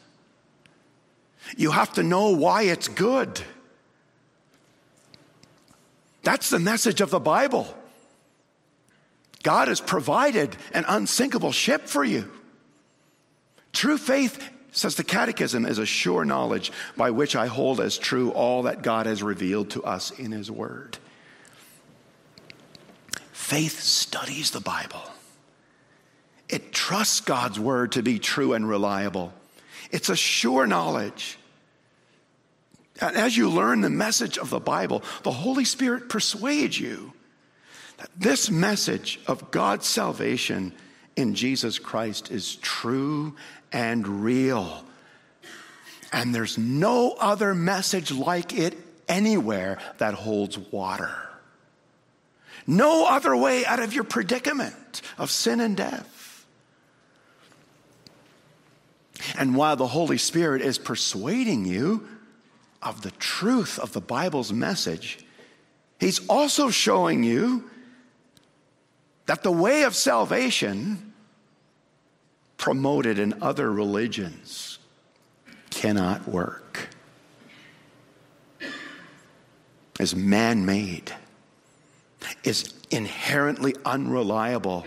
You 1.55 1.71
have 1.71 1.93
to 1.93 2.03
know 2.03 2.29
why 2.29 2.63
it's 2.63 2.87
good. 2.87 3.41
That's 6.23 6.49
the 6.49 6.59
message 6.59 7.01
of 7.01 7.11
the 7.11 7.19
Bible. 7.19 7.67
God 9.43 9.67
has 9.67 9.81
provided 9.81 10.55
an 10.73 10.85
unsinkable 10.87 11.51
ship 11.51 11.87
for 11.87 12.03
you. 12.03 12.31
True 13.73 13.97
faith, 13.97 14.49
says 14.71 14.95
the 14.95 15.03
Catechism, 15.03 15.65
is 15.65 15.79
a 15.79 15.85
sure 15.85 16.25
knowledge 16.25 16.71
by 16.95 17.11
which 17.11 17.35
I 17.35 17.47
hold 17.47 17.79
as 17.79 17.97
true 17.97 18.31
all 18.31 18.63
that 18.63 18.83
God 18.83 19.05
has 19.05 19.23
revealed 19.23 19.71
to 19.71 19.83
us 19.83 20.11
in 20.11 20.31
His 20.31 20.51
Word. 20.51 20.97
Faith 23.51 23.81
studies 23.81 24.51
the 24.51 24.61
Bible, 24.61 25.01
it 26.47 26.71
trusts 26.71 27.19
God's 27.19 27.59
Word 27.59 27.91
to 27.91 28.01
be 28.01 28.17
true 28.17 28.53
and 28.53 28.65
reliable. 28.65 29.33
It's 29.91 30.07
a 30.07 30.15
sure 30.15 30.65
knowledge. 30.65 31.37
And 33.01 33.17
as 33.17 33.35
you 33.35 33.49
learn 33.49 33.81
the 33.81 33.89
message 33.89 34.37
of 34.37 34.51
the 34.51 34.61
Bible, 34.61 35.03
the 35.23 35.33
Holy 35.33 35.65
Spirit 35.65 36.07
persuades 36.07 36.79
you 36.79 37.11
that 37.97 38.09
this 38.17 38.49
message 38.49 39.19
of 39.27 39.51
God's 39.51 39.85
salvation 39.85 40.71
in 41.17 41.35
Jesus 41.35 41.77
Christ 41.77 42.31
is 42.31 42.55
true 42.55 43.35
and 43.73 44.23
real. 44.23 44.85
And 46.13 46.33
there's 46.33 46.57
no 46.57 47.17
other 47.19 47.53
message 47.53 48.13
like 48.13 48.57
it 48.57 48.77
anywhere 49.09 49.77
that 49.97 50.13
holds 50.13 50.57
water. 50.57 51.27
No 52.67 53.05
other 53.07 53.35
way 53.35 53.65
out 53.65 53.79
of 53.79 53.93
your 53.93 54.03
predicament 54.03 55.01
of 55.17 55.31
sin 55.31 55.59
and 55.59 55.75
death. 55.75 56.45
And 59.37 59.55
while 59.55 59.75
the 59.75 59.87
Holy 59.87 60.17
Spirit 60.17 60.61
is 60.61 60.77
persuading 60.77 61.65
you, 61.65 62.07
of 62.81 63.01
the 63.01 63.11
truth 63.11 63.77
of 63.79 63.93
the 63.93 64.01
Bible's 64.01 64.51
message, 64.51 65.19
he's 65.99 66.25
also 66.27 66.69
showing 66.69 67.23
you 67.23 67.69
that 69.27 69.43
the 69.43 69.51
way 69.51 69.83
of 69.83 69.95
salvation 69.95 71.13
promoted 72.57 73.19
in 73.19 73.41
other 73.41 73.71
religions 73.71 74.79
cannot 75.69 76.27
work, 76.27 76.89
is 79.99 80.15
man 80.15 80.65
made, 80.65 81.13
is 82.43 82.73
inherently 82.89 83.75
unreliable, 83.85 84.85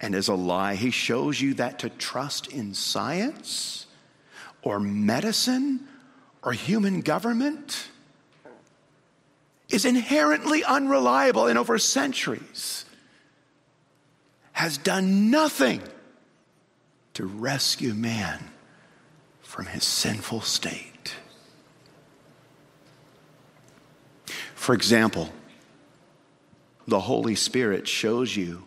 and 0.00 0.14
is 0.14 0.28
a 0.28 0.34
lie. 0.34 0.74
He 0.74 0.90
shows 0.90 1.40
you 1.40 1.54
that 1.54 1.78
to 1.80 1.88
trust 1.88 2.48
in 2.48 2.74
science 2.74 3.86
or 4.62 4.80
medicine 4.80 5.80
or 6.42 6.52
human 6.52 7.00
government 7.00 7.88
is 9.70 9.84
inherently 9.84 10.62
unreliable 10.62 11.46
and 11.46 11.58
over 11.58 11.78
centuries 11.78 12.84
has 14.52 14.78
done 14.78 15.30
nothing 15.30 15.82
to 17.14 17.26
rescue 17.26 17.92
man 17.94 18.50
from 19.42 19.66
his 19.66 19.84
sinful 19.84 20.40
state. 20.42 21.14
For 24.54 24.74
example, 24.74 25.30
the 26.86 27.00
Holy 27.00 27.34
Spirit 27.34 27.88
shows 27.88 28.36
you 28.36 28.64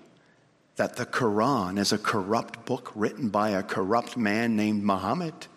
that 0.75 0.95
the 0.95 1.05
Quran 1.05 1.77
is 1.77 1.91
a 1.91 1.97
corrupt 1.97 2.65
book 2.65 2.91
written 2.95 3.29
by 3.29 3.49
a 3.49 3.63
corrupt 3.63 4.15
man 4.17 4.55
named 4.55 4.83
Muhammad 4.83 5.47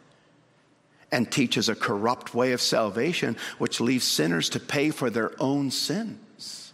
and 1.12 1.30
teaches 1.30 1.68
a 1.68 1.74
corrupt 1.74 2.34
way 2.34 2.52
of 2.52 2.60
salvation, 2.60 3.36
which 3.58 3.80
leaves 3.80 4.04
sinners 4.04 4.48
to 4.50 4.60
pay 4.60 4.90
for 4.90 5.10
their 5.10 5.32
own 5.40 5.70
sins. 5.70 6.72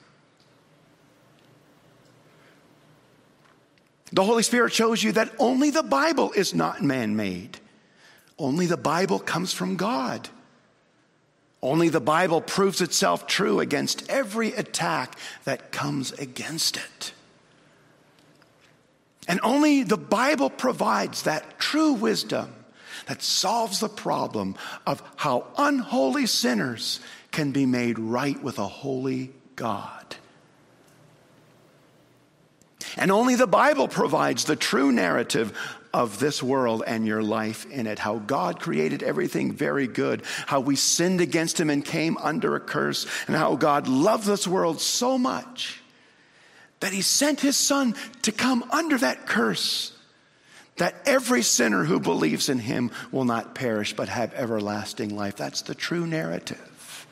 The 4.12 4.24
Holy 4.24 4.42
Spirit 4.42 4.72
shows 4.72 5.02
you 5.02 5.12
that 5.12 5.32
only 5.38 5.70
the 5.70 5.82
Bible 5.82 6.32
is 6.32 6.54
not 6.54 6.82
man 6.82 7.16
made, 7.16 7.58
only 8.38 8.66
the 8.66 8.76
Bible 8.76 9.18
comes 9.18 9.52
from 9.52 9.76
God. 9.76 10.28
Only 11.66 11.88
the 11.88 12.00
Bible 12.00 12.40
proves 12.40 12.80
itself 12.80 13.26
true 13.26 13.58
against 13.58 14.08
every 14.08 14.52
attack 14.52 15.18
that 15.42 15.72
comes 15.72 16.12
against 16.12 16.76
it. 16.76 17.12
And 19.26 19.40
only 19.42 19.82
the 19.82 19.96
Bible 19.96 20.48
provides 20.48 21.22
that 21.22 21.58
true 21.58 21.94
wisdom 21.94 22.54
that 23.08 23.20
solves 23.20 23.80
the 23.80 23.88
problem 23.88 24.54
of 24.86 25.02
how 25.16 25.48
unholy 25.58 26.26
sinners 26.26 27.00
can 27.32 27.50
be 27.50 27.66
made 27.66 27.98
right 27.98 28.40
with 28.40 28.60
a 28.60 28.68
holy 28.68 29.32
God. 29.56 30.14
And 32.96 33.10
only 33.10 33.34
the 33.34 33.48
Bible 33.48 33.88
provides 33.88 34.44
the 34.44 34.54
true 34.54 34.92
narrative 34.92 35.52
of 35.96 36.18
this 36.18 36.42
world 36.42 36.82
and 36.86 37.06
your 37.06 37.22
life 37.22 37.64
in 37.70 37.86
it. 37.86 37.98
How 37.98 38.18
God 38.18 38.60
created 38.60 39.02
everything 39.02 39.52
very 39.52 39.86
good, 39.86 40.22
how 40.46 40.60
we 40.60 40.76
sinned 40.76 41.22
against 41.22 41.58
Him 41.58 41.70
and 41.70 41.82
came 41.82 42.18
under 42.18 42.54
a 42.54 42.60
curse, 42.60 43.06
and 43.26 43.34
how 43.34 43.56
God 43.56 43.88
loved 43.88 44.26
this 44.26 44.46
world 44.46 44.78
so 44.78 45.16
much 45.16 45.80
that 46.80 46.92
He 46.92 47.00
sent 47.00 47.40
His 47.40 47.56
Son 47.56 47.94
to 48.22 48.30
come 48.30 48.62
under 48.70 48.98
that 48.98 49.26
curse. 49.26 49.92
That 50.76 50.94
every 51.06 51.40
sinner 51.40 51.84
who 51.84 51.98
believes 51.98 52.50
in 52.50 52.58
him 52.58 52.90
will 53.10 53.24
not 53.24 53.54
perish 53.54 53.94
but 53.96 54.10
have 54.10 54.34
everlasting 54.34 55.16
life. 55.16 55.34
That's 55.34 55.62
the 55.62 55.74
true 55.74 56.06
narrative. 56.06 57.06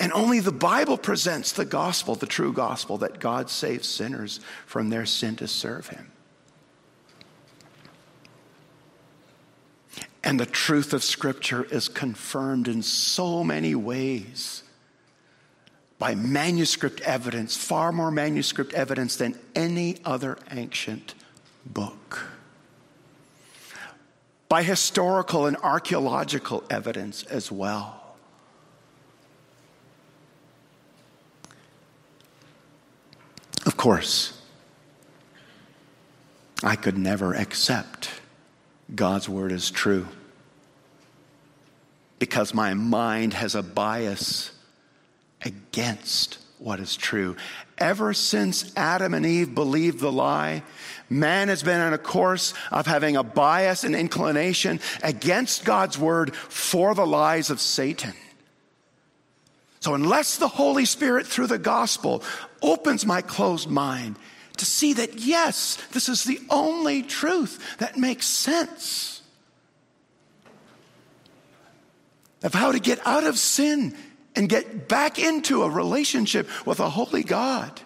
And 0.00 0.10
only 0.14 0.40
the 0.40 0.52
Bible 0.52 0.96
presents 0.96 1.52
the 1.52 1.66
gospel, 1.66 2.14
the 2.14 2.24
true 2.24 2.54
gospel, 2.54 2.96
that 2.98 3.20
God 3.20 3.50
saves 3.50 3.86
sinners 3.86 4.40
from 4.64 4.88
their 4.88 5.04
sin 5.04 5.36
to 5.36 5.46
serve 5.46 5.88
Him. 5.88 6.10
And 10.24 10.40
the 10.40 10.46
truth 10.46 10.94
of 10.94 11.04
Scripture 11.04 11.64
is 11.64 11.86
confirmed 11.86 12.66
in 12.66 12.82
so 12.82 13.44
many 13.44 13.74
ways 13.74 14.62
by 15.98 16.14
manuscript 16.14 17.02
evidence, 17.02 17.58
far 17.58 17.92
more 17.92 18.10
manuscript 18.10 18.72
evidence 18.72 19.16
than 19.16 19.38
any 19.54 19.98
other 20.02 20.38
ancient 20.50 21.14
book. 21.66 22.30
By 24.48 24.62
historical 24.62 25.44
and 25.44 25.58
archaeological 25.58 26.64
evidence 26.70 27.24
as 27.24 27.52
well. 27.52 28.16
Of 33.66 33.76
course, 33.76 34.40
I 36.62 36.76
could 36.76 36.96
never 36.96 37.34
accept 37.34 38.08
God's 38.92 39.28
word 39.28 39.52
is 39.52 39.70
true 39.70 40.06
because 42.18 42.54
my 42.54 42.74
mind 42.74 43.34
has 43.34 43.54
a 43.54 43.62
bias 43.62 44.50
against 45.42 46.38
what 46.58 46.80
is 46.80 46.96
true. 46.96 47.36
Ever 47.76 48.14
since 48.14 48.72
Adam 48.76 49.14
and 49.14 49.26
Eve 49.26 49.54
believed 49.54 50.00
the 50.00 50.12
lie, 50.12 50.62
man 51.10 51.48
has 51.48 51.62
been 51.62 51.80
on 51.80 51.92
a 51.92 51.98
course 51.98 52.54
of 52.70 52.86
having 52.86 53.16
a 53.16 53.22
bias 53.22 53.84
and 53.84 53.94
inclination 53.94 54.80
against 55.02 55.64
God's 55.64 55.98
word 55.98 56.34
for 56.34 56.94
the 56.94 57.06
lies 57.06 57.50
of 57.50 57.60
Satan. 57.60 58.14
So, 59.80 59.92
unless 59.92 60.38
the 60.38 60.48
Holy 60.48 60.86
Spirit, 60.86 61.26
through 61.26 61.48
the 61.48 61.58
gospel, 61.58 62.22
opens 62.62 63.04
my 63.04 63.20
closed 63.20 63.68
mind 63.68 64.16
to 64.56 64.64
see 64.64 64.92
that, 64.94 65.14
yes, 65.14 65.76
this 65.92 66.08
is 66.08 66.24
the 66.24 66.40
only 66.50 67.02
truth 67.02 67.78
that 67.78 67.96
makes 67.96 68.26
sense 68.26 69.22
of 72.42 72.54
how 72.54 72.72
to 72.72 72.78
get 72.78 73.04
out 73.06 73.24
of 73.24 73.38
sin 73.38 73.96
and 74.36 74.48
get 74.48 74.88
back 74.88 75.18
into 75.18 75.62
a 75.62 75.70
relationship 75.70 76.48
with 76.66 76.80
a 76.80 76.90
holy 76.90 77.22
God. 77.22 77.80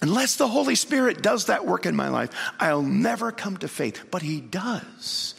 Unless 0.00 0.36
the 0.36 0.46
Holy 0.46 0.76
Spirit 0.76 1.22
does 1.22 1.46
that 1.46 1.66
work 1.66 1.84
in 1.84 1.96
my 1.96 2.08
life, 2.08 2.30
I'll 2.60 2.82
never 2.82 3.32
come 3.32 3.56
to 3.58 3.68
faith. 3.68 4.04
But 4.10 4.22
He 4.22 4.40
does. 4.40 5.34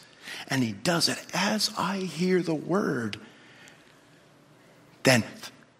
And 0.48 0.62
He 0.62 0.72
does 0.72 1.08
it 1.08 1.18
as 1.32 1.70
I 1.78 1.98
hear 1.98 2.42
the 2.42 2.54
word 2.54 3.18
then 5.02 5.24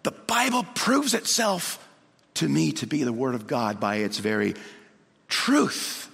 the 0.03 0.11
Bible 0.11 0.63
proves 0.75 1.13
itself 1.13 1.87
to 2.35 2.47
me 2.47 2.71
to 2.73 2.87
be 2.87 3.03
the 3.03 3.13
Word 3.13 3.35
of 3.35 3.47
God 3.47 3.79
by 3.79 3.97
its 3.97 4.19
very 4.19 4.55
truth 5.27 6.09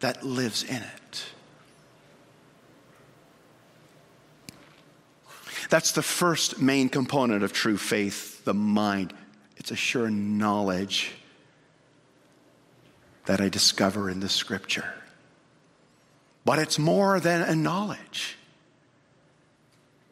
that 0.00 0.24
lives 0.24 0.62
in 0.62 0.76
it. 0.76 1.24
That's 5.68 5.92
the 5.92 6.02
first 6.02 6.60
main 6.60 6.88
component 6.88 7.42
of 7.42 7.52
true 7.52 7.76
faith, 7.76 8.44
the 8.44 8.54
mind. 8.54 9.12
It's 9.56 9.70
a 9.70 9.76
sure 9.76 10.10
knowledge 10.10 11.12
that 13.24 13.40
I 13.40 13.48
discover 13.48 14.08
in 14.08 14.20
the 14.20 14.28
scripture. 14.28 14.94
But 16.44 16.60
it's 16.60 16.78
more 16.78 17.18
than 17.18 17.42
a 17.42 17.56
knowledge. 17.56 18.36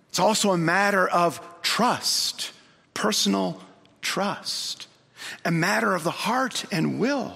It's 0.08 0.18
also 0.18 0.50
a 0.50 0.58
matter 0.58 1.08
of 1.08 1.40
trust, 1.62 2.50
personal 2.92 3.60
trust, 4.02 4.88
a 5.44 5.50
matter 5.50 5.94
of 5.94 6.04
the 6.04 6.10
heart 6.10 6.64
and 6.70 6.98
will. 6.98 7.34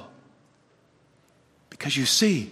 Because 1.70 1.96
you 1.96 2.06
see, 2.06 2.50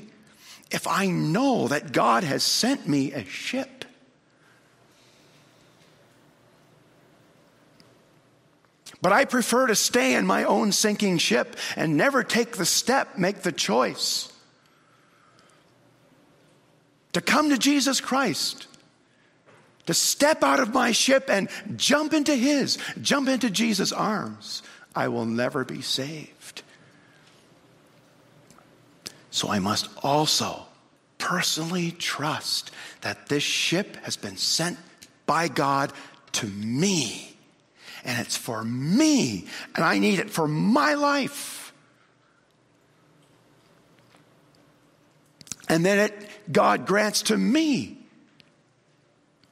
if 0.70 0.86
I 0.86 1.06
know 1.06 1.68
that 1.68 1.92
God 1.92 2.24
has 2.24 2.42
sent 2.42 2.88
me 2.88 3.12
a 3.12 3.24
ship, 3.24 3.84
but 9.00 9.12
I 9.12 9.24
prefer 9.24 9.66
to 9.68 9.74
stay 9.74 10.14
in 10.14 10.26
my 10.26 10.44
own 10.44 10.72
sinking 10.72 11.18
ship 11.18 11.56
and 11.76 11.96
never 11.96 12.22
take 12.22 12.56
the 12.56 12.66
step, 12.66 13.18
make 13.18 13.42
the 13.42 13.52
choice 13.52 14.32
to 17.12 17.20
come 17.20 17.50
to 17.50 17.58
Jesus 17.58 18.00
Christ 18.00 18.66
to 19.86 19.94
step 19.94 20.42
out 20.42 20.60
of 20.60 20.74
my 20.74 20.92
ship 20.92 21.30
and 21.30 21.48
jump 21.76 22.12
into 22.12 22.34
His, 22.34 22.78
jump 23.00 23.28
into 23.28 23.48
Jesus' 23.48 23.92
arms, 23.92 24.62
I 24.96 25.08
will 25.08 25.26
never 25.26 25.64
be 25.64 25.82
saved. 25.82 26.62
So 29.30 29.48
I 29.48 29.58
must 29.58 29.88
also 30.02 30.62
personally 31.18 31.90
trust 31.90 32.70
that 33.02 33.28
this 33.28 33.42
ship 33.42 33.96
has 34.04 34.16
been 34.16 34.38
sent 34.38 34.78
by 35.26 35.48
God 35.48 35.92
to 36.32 36.46
me. 36.46 37.36
And 38.04 38.18
it's 38.24 38.36
for 38.36 38.64
me, 38.64 39.46
and 39.74 39.84
I 39.84 39.98
need 39.98 40.20
it 40.20 40.30
for 40.30 40.48
my 40.48 40.94
life. 40.94 41.72
And 45.68 45.84
then 45.84 45.98
it, 45.98 46.30
God 46.50 46.86
grants 46.86 47.22
to 47.22 47.36
me 47.36 47.98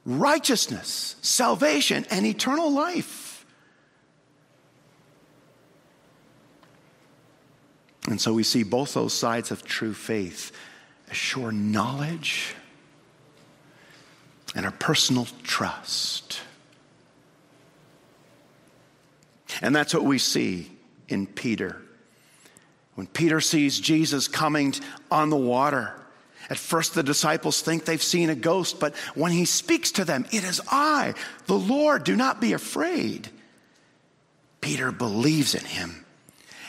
righteousness, 0.05 1.15
salvation, 1.21 2.05
and 2.09 2.25
eternal 2.25 2.71
life. 2.71 3.24
And 8.07 8.21
so 8.21 8.33
we 8.33 8.43
see 8.43 8.63
both 8.63 8.93
those 8.93 9.13
sides 9.13 9.51
of 9.51 9.63
true 9.63 9.93
faith 9.93 10.51
a 11.09 11.13
sure 11.13 11.51
knowledge 11.51 12.55
and 14.55 14.65
a 14.65 14.71
personal 14.71 15.27
trust. 15.43 16.39
And 19.61 19.75
that's 19.75 19.93
what 19.93 20.03
we 20.03 20.17
see 20.17 20.71
in 21.07 21.27
Peter. 21.27 21.81
When 22.95 23.07
Peter 23.07 23.41
sees 23.41 23.79
Jesus 23.79 24.27
coming 24.27 24.73
on 25.11 25.29
the 25.29 25.37
water, 25.37 25.93
at 26.49 26.57
first, 26.57 26.93
the 26.93 27.03
disciples 27.03 27.61
think 27.61 27.85
they've 27.85 28.01
seen 28.01 28.29
a 28.29 28.35
ghost, 28.35 28.79
but 28.79 28.95
when 29.15 29.31
he 29.31 29.45
speaks 29.45 29.91
to 29.93 30.05
them, 30.05 30.25
it 30.31 30.43
is 30.43 30.61
I, 30.69 31.15
the 31.47 31.57
Lord, 31.57 32.03
do 32.03 32.15
not 32.15 32.39
be 32.39 32.53
afraid. 32.53 33.29
Peter 34.61 34.91
believes 34.91 35.55
in 35.55 35.65
him 35.65 36.04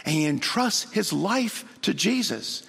and 0.06 0.14
he 0.14 0.24
entrusts 0.24 0.90
his 0.92 1.12
life 1.12 1.64
to 1.82 1.92
Jesus 1.92 2.62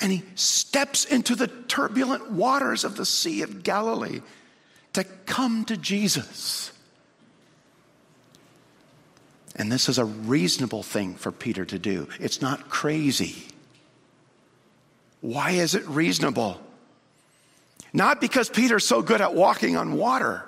and 0.00 0.10
he 0.10 0.24
steps 0.34 1.04
into 1.04 1.36
the 1.36 1.46
turbulent 1.46 2.30
waters 2.30 2.84
of 2.84 2.96
the 2.96 3.06
Sea 3.06 3.42
of 3.42 3.62
Galilee 3.62 4.20
to 4.94 5.04
come 5.26 5.64
to 5.66 5.76
Jesus. 5.76 6.72
And 9.54 9.70
this 9.70 9.88
is 9.88 9.98
a 9.98 10.04
reasonable 10.04 10.82
thing 10.82 11.14
for 11.14 11.30
Peter 11.30 11.64
to 11.64 11.78
do, 11.78 12.08
it's 12.18 12.42
not 12.42 12.68
crazy. 12.68 13.46
Why 15.20 15.50
is 15.50 15.74
it 15.74 15.86
reasonable? 15.86 16.60
Not 17.92 18.22
because 18.22 18.48
Peter's 18.48 18.86
so 18.86 19.02
good 19.02 19.20
at 19.20 19.34
walking 19.34 19.76
on 19.76 19.94
water, 19.98 20.46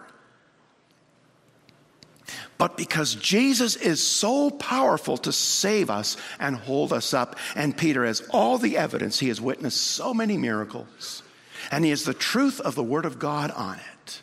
but 2.62 2.76
because 2.76 3.16
Jesus 3.16 3.74
is 3.74 4.00
so 4.00 4.48
powerful 4.48 5.16
to 5.16 5.32
save 5.32 5.90
us 5.90 6.16
and 6.38 6.54
hold 6.54 6.92
us 6.92 7.12
up. 7.12 7.34
And 7.56 7.76
Peter 7.76 8.04
has 8.04 8.20
all 8.30 8.56
the 8.56 8.76
evidence. 8.76 9.18
He 9.18 9.26
has 9.26 9.40
witnessed 9.40 9.80
so 9.80 10.14
many 10.14 10.38
miracles, 10.38 11.24
and 11.72 11.82
he 11.82 11.90
has 11.90 12.04
the 12.04 12.14
truth 12.14 12.60
of 12.60 12.76
the 12.76 12.82
Word 12.84 13.04
of 13.04 13.18
God 13.18 13.50
on 13.50 13.80
it. 13.80 14.22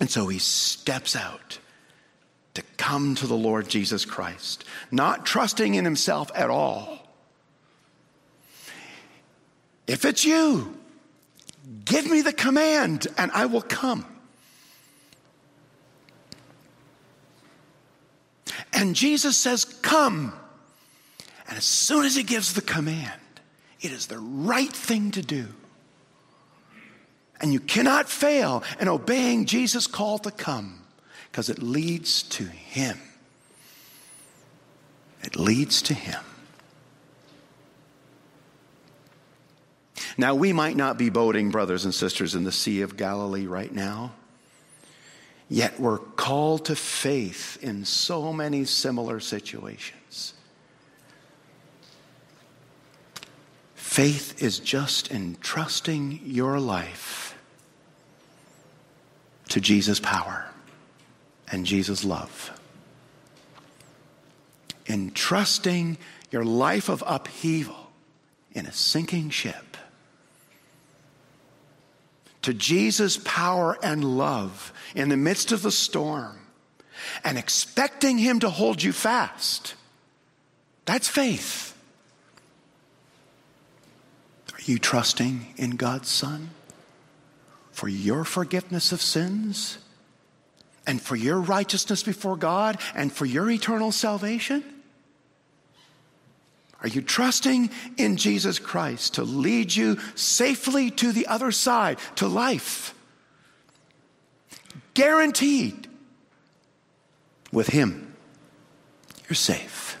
And 0.00 0.10
so 0.10 0.26
he 0.26 0.40
steps 0.40 1.14
out 1.14 1.60
to 2.54 2.62
come 2.76 3.14
to 3.14 3.28
the 3.28 3.36
Lord 3.36 3.68
Jesus 3.68 4.04
Christ, 4.04 4.64
not 4.90 5.24
trusting 5.24 5.76
in 5.76 5.84
himself 5.84 6.32
at 6.34 6.50
all. 6.50 6.98
If 9.86 10.04
it's 10.04 10.24
you, 10.24 10.76
give 11.84 12.10
me 12.10 12.22
the 12.22 12.32
command 12.32 13.06
and 13.16 13.30
I 13.30 13.46
will 13.46 13.62
come. 13.62 14.04
And 18.76 18.94
Jesus 18.94 19.36
says, 19.36 19.64
Come. 19.64 20.34
And 21.48 21.56
as 21.56 21.64
soon 21.64 22.04
as 22.04 22.14
he 22.14 22.22
gives 22.22 22.54
the 22.54 22.60
command, 22.60 23.20
it 23.80 23.90
is 23.90 24.06
the 24.06 24.18
right 24.18 24.72
thing 24.72 25.10
to 25.12 25.22
do. 25.22 25.46
And 27.40 27.52
you 27.52 27.60
cannot 27.60 28.08
fail 28.08 28.62
in 28.80 28.88
obeying 28.88 29.46
Jesus' 29.46 29.86
call 29.86 30.18
to 30.20 30.30
come 30.30 30.82
because 31.30 31.48
it 31.48 31.62
leads 31.62 32.22
to 32.22 32.44
Him. 32.44 32.98
It 35.22 35.36
leads 35.36 35.82
to 35.82 35.94
Him. 35.94 36.22
Now, 40.18 40.34
we 40.34 40.54
might 40.54 40.76
not 40.76 40.96
be 40.96 41.10
boating, 41.10 41.50
brothers 41.50 41.84
and 41.84 41.94
sisters, 41.94 42.34
in 42.34 42.44
the 42.44 42.52
Sea 42.52 42.80
of 42.80 42.96
Galilee 42.96 43.46
right 43.46 43.72
now, 43.72 44.12
yet 45.48 45.78
we're 45.78 45.98
called 45.98 46.64
to 46.66 46.76
faith 46.76 47.58
in 47.62 47.84
so 47.84 48.32
many 48.32 48.64
similar 48.64 49.20
situations. 49.20 50.34
Faith 53.74 54.42
is 54.42 54.58
just 54.58 55.10
entrusting 55.10 56.20
your 56.24 56.60
life 56.60 57.38
to 59.48 59.60
Jesus' 59.60 60.00
power 60.00 60.46
and 61.50 61.64
Jesus' 61.64 62.04
love. 62.04 62.50
Entrusting 64.86 65.96
your 66.30 66.44
life 66.44 66.88
of 66.88 67.02
upheaval 67.06 67.90
in 68.52 68.66
a 68.66 68.72
sinking 68.72 69.30
ship 69.30 69.76
to 72.46 72.54
Jesus' 72.54 73.18
power 73.24 73.76
and 73.82 74.04
love 74.04 74.72
in 74.94 75.08
the 75.08 75.16
midst 75.16 75.50
of 75.50 75.62
the 75.62 75.72
storm 75.72 76.38
and 77.24 77.36
expecting 77.36 78.18
Him 78.18 78.38
to 78.38 78.48
hold 78.48 78.80
you 78.80 78.92
fast. 78.92 79.74
That's 80.84 81.08
faith. 81.08 81.76
Are 84.52 84.62
you 84.62 84.78
trusting 84.78 85.54
in 85.56 85.70
God's 85.72 86.08
Son 86.08 86.50
for 87.72 87.88
your 87.88 88.22
forgiveness 88.22 88.92
of 88.92 89.02
sins 89.02 89.78
and 90.86 91.02
for 91.02 91.16
your 91.16 91.40
righteousness 91.40 92.04
before 92.04 92.36
God 92.36 92.78
and 92.94 93.12
for 93.12 93.26
your 93.26 93.50
eternal 93.50 93.90
salvation? 93.90 94.62
Are 96.82 96.88
you 96.88 97.00
trusting 97.00 97.70
in 97.96 98.16
Jesus 98.16 98.58
Christ 98.58 99.14
to 99.14 99.22
lead 99.22 99.74
you 99.74 99.98
safely 100.14 100.90
to 100.92 101.10
the 101.12 101.26
other 101.26 101.50
side, 101.50 101.98
to 102.16 102.28
life? 102.28 102.94
Guaranteed. 104.94 105.88
With 107.52 107.68
Him, 107.68 108.14
you're 109.28 109.34
safe. 109.34 109.96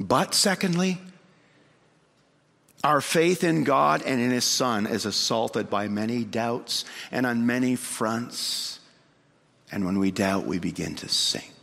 But 0.00 0.34
secondly, 0.34 0.98
our 2.82 3.00
faith 3.00 3.44
in 3.44 3.64
God 3.64 4.02
and 4.02 4.20
in 4.20 4.30
His 4.30 4.44
Son 4.44 4.86
is 4.86 5.06
assaulted 5.06 5.70
by 5.70 5.88
many 5.88 6.24
doubts 6.24 6.84
and 7.12 7.24
on 7.24 7.46
many 7.46 7.76
fronts. 7.76 8.80
And 9.70 9.84
when 9.84 9.98
we 9.98 10.10
doubt, 10.10 10.46
we 10.46 10.58
begin 10.58 10.94
to 10.96 11.08
sink. 11.08 11.53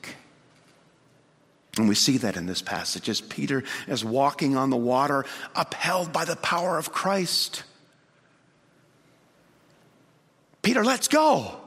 And 1.77 1.88
we 1.88 1.95
see 1.95 2.17
that 2.17 2.36
in 2.36 2.47
this 2.47 2.62
passage 2.62 3.07
as 3.07 3.21
Peter 3.21 3.63
is 3.88 4.03
walking 4.03 4.57
on 4.57 4.69
the 4.69 4.77
water, 4.77 5.25
upheld 5.55 6.12
by 6.12 6.25
the 6.25 6.36
power 6.36 6.77
of 6.77 6.91
Christ. 6.91 7.63
Peter 10.62 10.84
lets 10.84 11.07
go. 11.07 11.57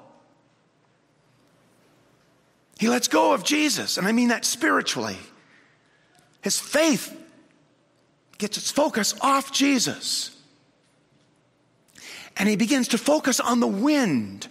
He 2.79 2.89
lets 2.89 3.09
go 3.09 3.33
of 3.33 3.45
Jesus, 3.45 3.97
and 3.97 4.07
I 4.07 4.13
mean 4.13 4.29
that 4.29 4.45
spiritually. 4.45 5.17
His 6.43 6.59
faith 6.59 7.17
gets 8.37 8.59
its 8.59 8.71
focus 8.71 9.15
off 9.23 9.53
Jesus. 9.53 10.37
And 12.37 12.49
he 12.49 12.57
begins 12.57 12.89
to 12.89 12.99
focus 12.99 13.41
on 13.41 13.61
the 13.61 13.67
wind, 13.67 14.49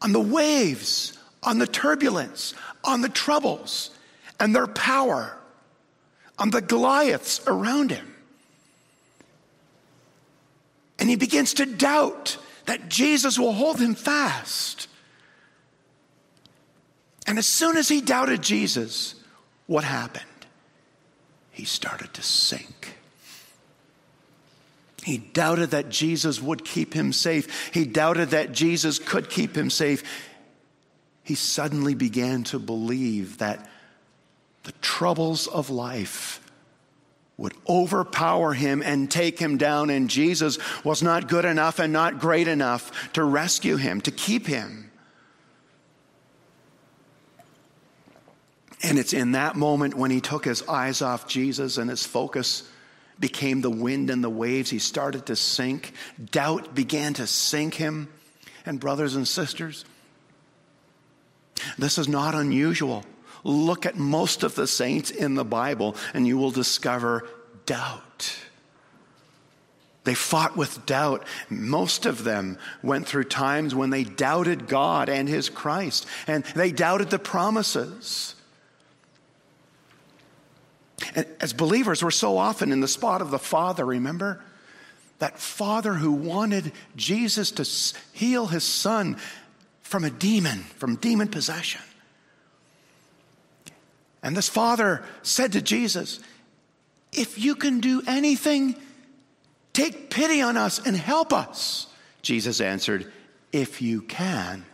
on 0.00 0.12
the 0.12 0.20
waves, 0.20 1.16
on 1.42 1.58
the 1.58 1.66
turbulence, 1.66 2.54
on 2.82 3.02
the 3.02 3.08
troubles 3.08 3.90
and 4.40 4.56
their 4.56 4.66
power 4.66 5.36
on 6.38 6.50
the 6.50 6.62
Goliaths 6.62 7.42
around 7.46 7.90
him. 7.90 8.14
And 10.98 11.08
he 11.08 11.16
begins 11.16 11.54
to 11.54 11.66
doubt 11.66 12.38
that 12.64 12.88
Jesus 12.88 13.38
will 13.38 13.52
hold 13.52 13.78
him 13.78 13.94
fast. 13.94 14.88
And 17.26 17.38
as 17.38 17.46
soon 17.46 17.76
as 17.76 17.88
he 17.88 18.00
doubted 18.00 18.42
Jesus, 18.42 19.14
what 19.66 19.84
happened? 19.84 20.24
He 21.50 21.64
started 21.64 22.12
to 22.14 22.22
sink. 22.22 22.96
He 25.04 25.18
doubted 25.18 25.70
that 25.70 25.88
Jesus 25.88 26.40
would 26.40 26.64
keep 26.64 26.92
him 26.92 27.12
safe. 27.12 27.70
He 27.72 27.84
doubted 27.84 28.30
that 28.30 28.52
Jesus 28.52 28.98
could 28.98 29.30
keep 29.30 29.56
him 29.56 29.70
safe. 29.70 30.02
He 31.22 31.34
suddenly 31.34 31.94
began 31.94 32.44
to 32.44 32.58
believe 32.58 33.38
that 33.38 33.68
the 34.64 34.72
troubles 34.80 35.46
of 35.46 35.70
life 35.70 36.40
would 37.36 37.54
overpower 37.66 38.52
him 38.52 38.82
and 38.82 39.10
take 39.10 39.38
him 39.38 39.56
down, 39.56 39.88
and 39.88 40.10
Jesus 40.10 40.58
was 40.84 41.02
not 41.02 41.26
good 41.26 41.46
enough 41.46 41.78
and 41.78 41.92
not 41.92 42.18
great 42.18 42.46
enough 42.46 43.12
to 43.14 43.24
rescue 43.24 43.76
him, 43.76 44.00
to 44.02 44.10
keep 44.10 44.46
him. 44.46 44.90
And 48.82 48.98
it's 48.98 49.12
in 49.12 49.32
that 49.32 49.56
moment 49.56 49.94
when 49.94 50.10
he 50.10 50.20
took 50.20 50.44
his 50.44 50.62
eyes 50.68 51.02
off 51.02 51.26
Jesus 51.26 51.78
and 51.78 51.88
his 51.88 52.04
focus 52.04 52.68
became 53.18 53.60
the 53.60 53.70
wind 53.70 54.10
and 54.10 54.24
the 54.24 54.30
waves. 54.30 54.70
He 54.70 54.78
started 54.78 55.26
to 55.26 55.36
sink. 55.36 55.92
Doubt 56.30 56.74
began 56.74 57.14
to 57.14 57.26
sink 57.26 57.74
him. 57.74 58.08
And, 58.66 58.80
brothers 58.80 59.16
and 59.16 59.26
sisters, 59.26 59.84
this 61.78 61.98
is 61.98 62.08
not 62.08 62.34
unusual. 62.34 63.04
Look 63.44 63.86
at 63.86 63.96
most 63.96 64.42
of 64.42 64.54
the 64.54 64.66
saints 64.66 65.10
in 65.10 65.34
the 65.34 65.44
Bible, 65.44 65.96
and 66.14 66.26
you 66.26 66.36
will 66.38 66.50
discover 66.50 67.28
doubt. 67.66 68.36
They 70.04 70.14
fought 70.14 70.56
with 70.56 70.86
doubt. 70.86 71.26
Most 71.48 72.06
of 72.06 72.24
them 72.24 72.58
went 72.82 73.06
through 73.06 73.24
times 73.24 73.74
when 73.74 73.90
they 73.90 74.04
doubted 74.04 74.66
God 74.66 75.08
and 75.08 75.28
His 75.28 75.48
Christ, 75.48 76.06
and 76.26 76.44
they 76.54 76.72
doubted 76.72 77.10
the 77.10 77.18
promises. 77.18 78.34
And 81.14 81.26
as 81.40 81.52
believers, 81.52 82.02
we're 82.02 82.10
so 82.10 82.38
often 82.38 82.72
in 82.72 82.80
the 82.80 82.88
spot 82.88 83.22
of 83.22 83.30
the 83.30 83.38
Father, 83.38 83.84
remember? 83.84 84.42
That 85.18 85.38
Father 85.38 85.94
who 85.94 86.12
wanted 86.12 86.72
Jesus 86.96 87.50
to 87.52 87.98
heal 88.16 88.46
his 88.46 88.64
son 88.64 89.18
from 89.82 90.04
a 90.04 90.10
demon, 90.10 90.60
from 90.76 90.96
demon 90.96 91.28
possession. 91.28 91.82
And 94.22 94.36
this 94.36 94.48
father 94.48 95.02
said 95.22 95.52
to 95.52 95.62
Jesus, 95.62 96.20
If 97.12 97.38
you 97.38 97.54
can 97.54 97.80
do 97.80 98.02
anything, 98.06 98.76
take 99.72 100.10
pity 100.10 100.42
on 100.42 100.56
us 100.56 100.84
and 100.84 100.96
help 100.96 101.32
us. 101.32 101.86
Jesus 102.22 102.60
answered, 102.60 103.10
If 103.52 103.80
you 103.80 104.02
can. 104.02 104.64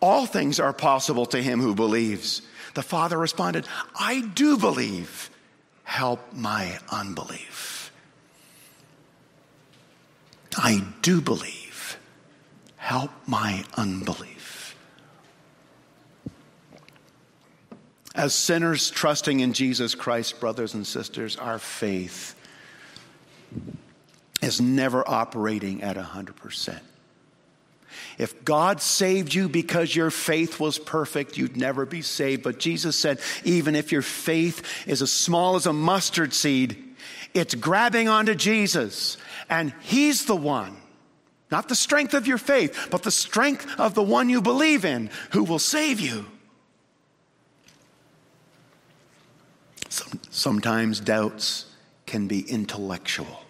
All 0.00 0.26
things 0.26 0.60
are 0.60 0.72
possible 0.72 1.26
to 1.26 1.42
him 1.42 1.60
who 1.60 1.74
believes. 1.74 2.42
The 2.74 2.82
father 2.82 3.16
responded, 3.16 3.66
I 3.98 4.20
do 4.20 4.58
believe. 4.58 5.30
Help 5.84 6.32
my 6.32 6.78
unbelief. 6.90 7.92
I 10.56 10.84
do 11.00 11.20
believe. 11.20 11.98
Help 12.76 13.10
my 13.26 13.64
unbelief. 13.76 14.35
As 18.16 18.34
sinners 18.34 18.90
trusting 18.90 19.40
in 19.40 19.52
Jesus 19.52 19.94
Christ, 19.94 20.40
brothers 20.40 20.72
and 20.72 20.86
sisters, 20.86 21.36
our 21.36 21.58
faith 21.58 22.34
is 24.40 24.60
never 24.60 25.06
operating 25.06 25.82
at 25.82 25.96
100%. 25.96 26.80
If 28.18 28.44
God 28.44 28.80
saved 28.80 29.34
you 29.34 29.50
because 29.50 29.94
your 29.94 30.10
faith 30.10 30.58
was 30.58 30.78
perfect, 30.78 31.36
you'd 31.36 31.58
never 31.58 31.84
be 31.84 32.00
saved. 32.00 32.42
But 32.42 32.58
Jesus 32.58 32.96
said, 32.96 33.20
even 33.44 33.76
if 33.76 33.92
your 33.92 34.02
faith 34.02 34.62
is 34.86 35.02
as 35.02 35.12
small 35.12 35.56
as 35.56 35.66
a 35.66 35.72
mustard 35.74 36.32
seed, 36.32 36.82
it's 37.34 37.54
grabbing 37.54 38.08
onto 38.08 38.34
Jesus, 38.34 39.18
and 39.50 39.74
He's 39.80 40.24
the 40.24 40.36
one 40.36 40.74
Not 41.50 41.68
the 41.68 41.74
strength 41.76 42.14
of 42.14 42.26
your 42.26 42.38
faith, 42.38 42.88
but 42.90 43.02
the 43.02 43.10
strength 43.10 43.66
of 43.78 43.94
the 43.94 44.02
one 44.02 44.28
you 44.28 44.42
believe 44.42 44.84
in 44.84 45.10
who 45.30 45.44
will 45.44 45.58
save 45.58 46.00
you. 46.00 46.26
Some, 49.96 50.20
sometimes 50.28 51.00
doubts 51.00 51.64
can 52.04 52.26
be 52.28 52.40
intellectual. 52.40 53.44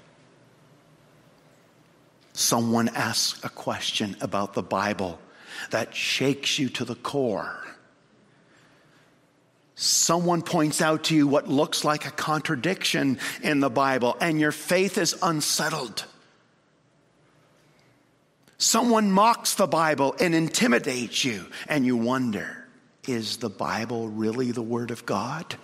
Someone 2.34 2.88
asks 2.90 3.44
a 3.44 3.48
question 3.48 4.16
about 4.20 4.54
the 4.54 4.62
Bible 4.62 5.18
that 5.72 5.92
shakes 5.92 6.56
you 6.56 6.68
to 6.68 6.84
the 6.84 6.94
core. 6.94 7.66
Someone 9.74 10.40
points 10.40 10.80
out 10.80 11.02
to 11.04 11.16
you 11.16 11.26
what 11.26 11.48
looks 11.48 11.82
like 11.82 12.06
a 12.06 12.12
contradiction 12.12 13.18
in 13.42 13.58
the 13.58 13.68
Bible, 13.68 14.16
and 14.20 14.38
your 14.38 14.52
faith 14.52 14.98
is 14.98 15.16
unsettled. 15.22 16.04
Someone 18.56 19.10
mocks 19.10 19.54
the 19.54 19.66
Bible 19.66 20.14
and 20.20 20.32
intimidates 20.32 21.24
you, 21.24 21.46
and 21.68 21.84
you 21.84 21.96
wonder 21.96 22.68
is 23.08 23.38
the 23.38 23.50
Bible 23.50 24.08
really 24.08 24.52
the 24.52 24.62
Word 24.62 24.92
of 24.92 25.04
God? 25.06 25.56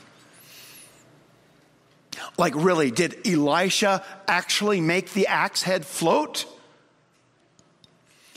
Like, 2.38 2.54
really, 2.54 2.90
did 2.90 3.26
Elisha 3.26 4.04
actually 4.26 4.80
make 4.80 5.12
the 5.12 5.26
axe 5.26 5.62
head 5.62 5.84
float? 5.84 6.46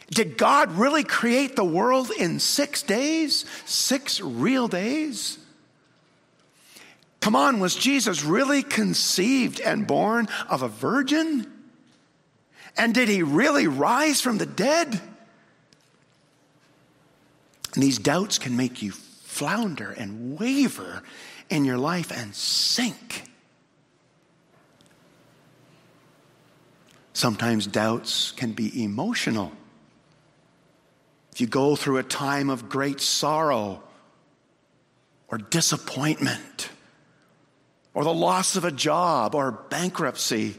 Did 0.10 0.38
God 0.38 0.72
really 0.74 1.04
create 1.04 1.56
the 1.56 1.64
world 1.64 2.12
in 2.12 2.40
six 2.40 2.84
days? 2.84 3.46
Six 3.66 4.22
real 4.22 4.68
days? 4.68 5.40
Come 7.22 7.36
on, 7.36 7.60
was 7.60 7.76
Jesus 7.76 8.24
really 8.24 8.62
conceived 8.62 9.60
and 9.60 9.88
born 9.88 10.28
of 10.48 10.62
a 10.62 10.68
virgin? 10.68 11.52
And 12.78 12.94
did 12.94 13.10
he 13.10 13.24
really 13.24 13.68
rise 13.68 14.22
from 14.22 14.38
the 14.38 14.46
dead? 14.46 15.02
And 17.74 17.84
these 17.84 17.98
doubts 17.98 18.38
can 18.38 18.56
make 18.56 18.82
you 18.82 18.92
flounder 18.92 19.92
and 19.92 20.38
waver 20.40 21.02
in 21.50 21.66
your 21.66 21.78
life 21.78 22.12
and 22.12 22.36
sink. 22.36 23.24
Sometimes 27.16 27.66
doubts 27.66 28.34
can 28.34 28.52
be 28.52 28.84
emotional. 28.84 29.54
If 31.32 31.40
you 31.40 31.48
go 31.48 31.78
through 31.78 31.98
a 31.98 32.04
time 32.04 32.50
of 32.50 32.68
great 32.68 33.00
sorrow 33.00 33.82
or 35.30 35.38
disappointment, 35.38 36.70
or 37.94 38.04
the 38.04 38.14
loss 38.14 38.58
of 38.58 38.66
a 38.66 38.72
job 38.72 39.34
or 39.34 39.54
bankruptcy, 39.70 40.56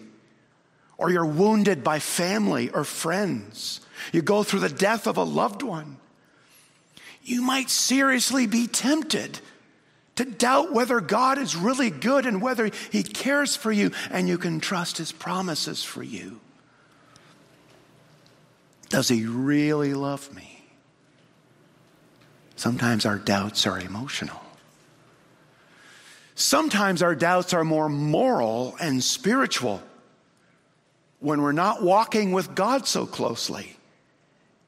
or 0.97 1.11
you're 1.11 1.27
wounded 1.27 1.85
by 1.85 1.99
family 1.99 2.71
or 2.71 2.85
friends, 2.85 3.83
you 4.15 4.23
go 4.23 4.43
through 4.43 4.61
the 4.61 4.71
death 4.71 5.07
of 5.07 5.19
a 5.19 5.25
loved 5.25 5.63
one, 5.63 5.99
you 7.23 7.43
might 7.43 7.69
seriously 7.69 8.47
be 8.47 8.67
tempted 8.67 9.41
to 10.15 10.25
doubt 10.25 10.73
whether 10.73 11.03
God 11.03 11.37
is 11.37 11.55
really 11.55 11.91
good 11.91 12.25
and 12.25 12.41
whether 12.41 12.71
He 12.91 13.03
cares 13.03 13.57
for 13.57 13.71
you 13.71 13.91
and 14.11 14.27
you 14.27 14.39
can 14.39 14.59
trust 14.59 14.97
His 14.97 15.13
promises 15.13 15.85
for 15.85 16.03
you. 16.03 16.41
Does 18.89 19.09
He 19.09 19.27
really 19.27 19.95
love 19.95 20.35
me? 20.35 20.65
Sometimes 22.57 23.05
our 23.05 23.19
doubts 23.19 23.67
are 23.67 23.79
emotional. 23.79 24.41
Sometimes 26.35 27.03
our 27.03 27.15
doubts 27.15 27.53
are 27.55 27.65
more 27.65 27.89
moral 27.89 28.77
and 28.81 29.03
spiritual 29.03 29.83
when 31.21 31.41
we're 31.41 31.53
not 31.53 31.83
walking 31.83 32.33
with 32.33 32.55
God 32.55 32.87
so 32.87 33.07
closely, 33.07 33.77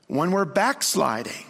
when 0.06 0.30
we're 0.30 0.46
backsliding, 0.46 1.44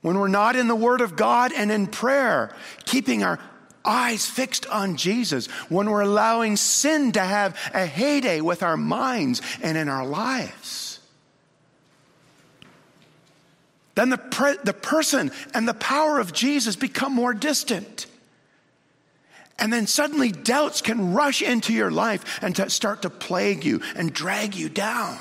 when 0.00 0.18
we're 0.18 0.28
not 0.28 0.56
in 0.56 0.68
the 0.68 0.74
Word 0.74 1.00
of 1.00 1.16
God 1.16 1.52
and 1.54 1.70
in 1.70 1.86
prayer, 1.86 2.54
keeping 2.86 3.22
our 3.22 3.38
eyes 3.84 4.26
fixed 4.26 4.66
on 4.66 4.96
Jesus, 4.96 5.46
when 5.68 5.90
we're 5.90 6.00
allowing 6.00 6.56
sin 6.56 7.12
to 7.12 7.20
have 7.20 7.58
a 7.74 7.84
heyday 7.84 8.40
with 8.40 8.62
our 8.62 8.78
minds 8.78 9.42
and 9.62 9.76
in 9.76 9.88
our 9.90 10.06
lives. 10.06 10.83
Then 13.94 14.10
the, 14.10 14.18
pre- 14.18 14.58
the 14.64 14.72
person 14.72 15.30
and 15.52 15.68
the 15.68 15.74
power 15.74 16.18
of 16.18 16.32
Jesus 16.32 16.76
become 16.76 17.12
more 17.12 17.34
distant. 17.34 18.06
And 19.58 19.72
then 19.72 19.86
suddenly 19.86 20.32
doubts 20.32 20.82
can 20.82 21.14
rush 21.14 21.40
into 21.40 21.72
your 21.72 21.90
life 21.90 22.42
and 22.42 22.56
start 22.72 23.02
to 23.02 23.10
plague 23.10 23.64
you 23.64 23.82
and 23.94 24.12
drag 24.12 24.56
you 24.56 24.68
down. 24.68 25.18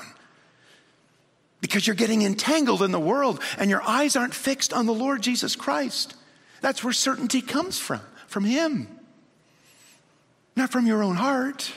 Because 1.61 1.85
you're 1.85 1.95
getting 1.95 2.23
entangled 2.23 2.81
in 2.81 2.91
the 2.91 2.99
world 2.99 3.41
and 3.57 3.69
your 3.69 3.83
eyes 3.83 4.15
aren't 4.15 4.33
fixed 4.33 4.73
on 4.73 4.85
the 4.85 4.93
Lord 4.93 5.21
Jesus 5.21 5.55
Christ. 5.55 6.15
That's 6.61 6.83
where 6.83 6.93
certainty 6.93 7.41
comes 7.41 7.77
from, 7.77 8.01
from 8.27 8.43
Him, 8.43 8.87
not 10.55 10.71
from 10.71 10.87
your 10.87 11.03
own 11.03 11.15
heart. 11.15 11.71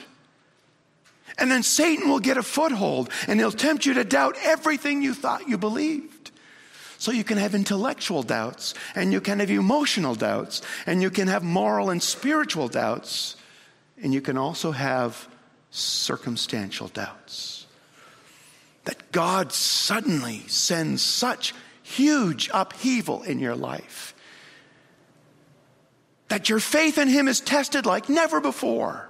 And 1.37 1.51
then 1.51 1.61
Satan 1.61 2.09
will 2.09 2.19
get 2.19 2.37
a 2.37 2.43
foothold 2.43 3.11
and 3.27 3.39
he'll 3.39 3.51
tempt 3.51 3.85
you 3.85 3.93
to 3.93 4.03
doubt 4.03 4.35
everything 4.41 5.03
you 5.03 5.13
thought 5.13 5.47
you 5.47 5.57
believed. 5.57 6.16
So 6.97 7.11
you 7.11 7.23
can 7.23 7.37
have 7.37 7.53
intellectual 7.53 8.23
doubts, 8.23 8.73
and 8.95 9.11
you 9.13 9.21
can 9.21 9.39
have 9.39 9.51
emotional 9.51 10.15
doubts, 10.15 10.61
and 10.85 11.01
you 11.01 11.09
can 11.09 11.27
have 11.27 11.43
moral 11.43 11.89
and 11.89 12.01
spiritual 12.01 12.67
doubts, 12.67 13.35
and 14.01 14.13
you 14.13 14.21
can 14.21 14.37
also 14.37 14.71
have 14.71 15.27
circumstantial 15.69 16.87
doubts. 16.87 17.67
That 18.85 19.11
God 19.11 19.51
suddenly 19.51 20.43
sends 20.47 21.01
such 21.01 21.53
huge 21.83 22.49
upheaval 22.53 23.23
in 23.23 23.39
your 23.39 23.55
life 23.55 24.15
that 26.27 26.49
your 26.49 26.59
faith 26.59 26.97
in 26.97 27.07
Him 27.07 27.27
is 27.27 27.39
tested 27.39 27.85
like 27.85 28.09
never 28.09 28.41
before. 28.41 29.09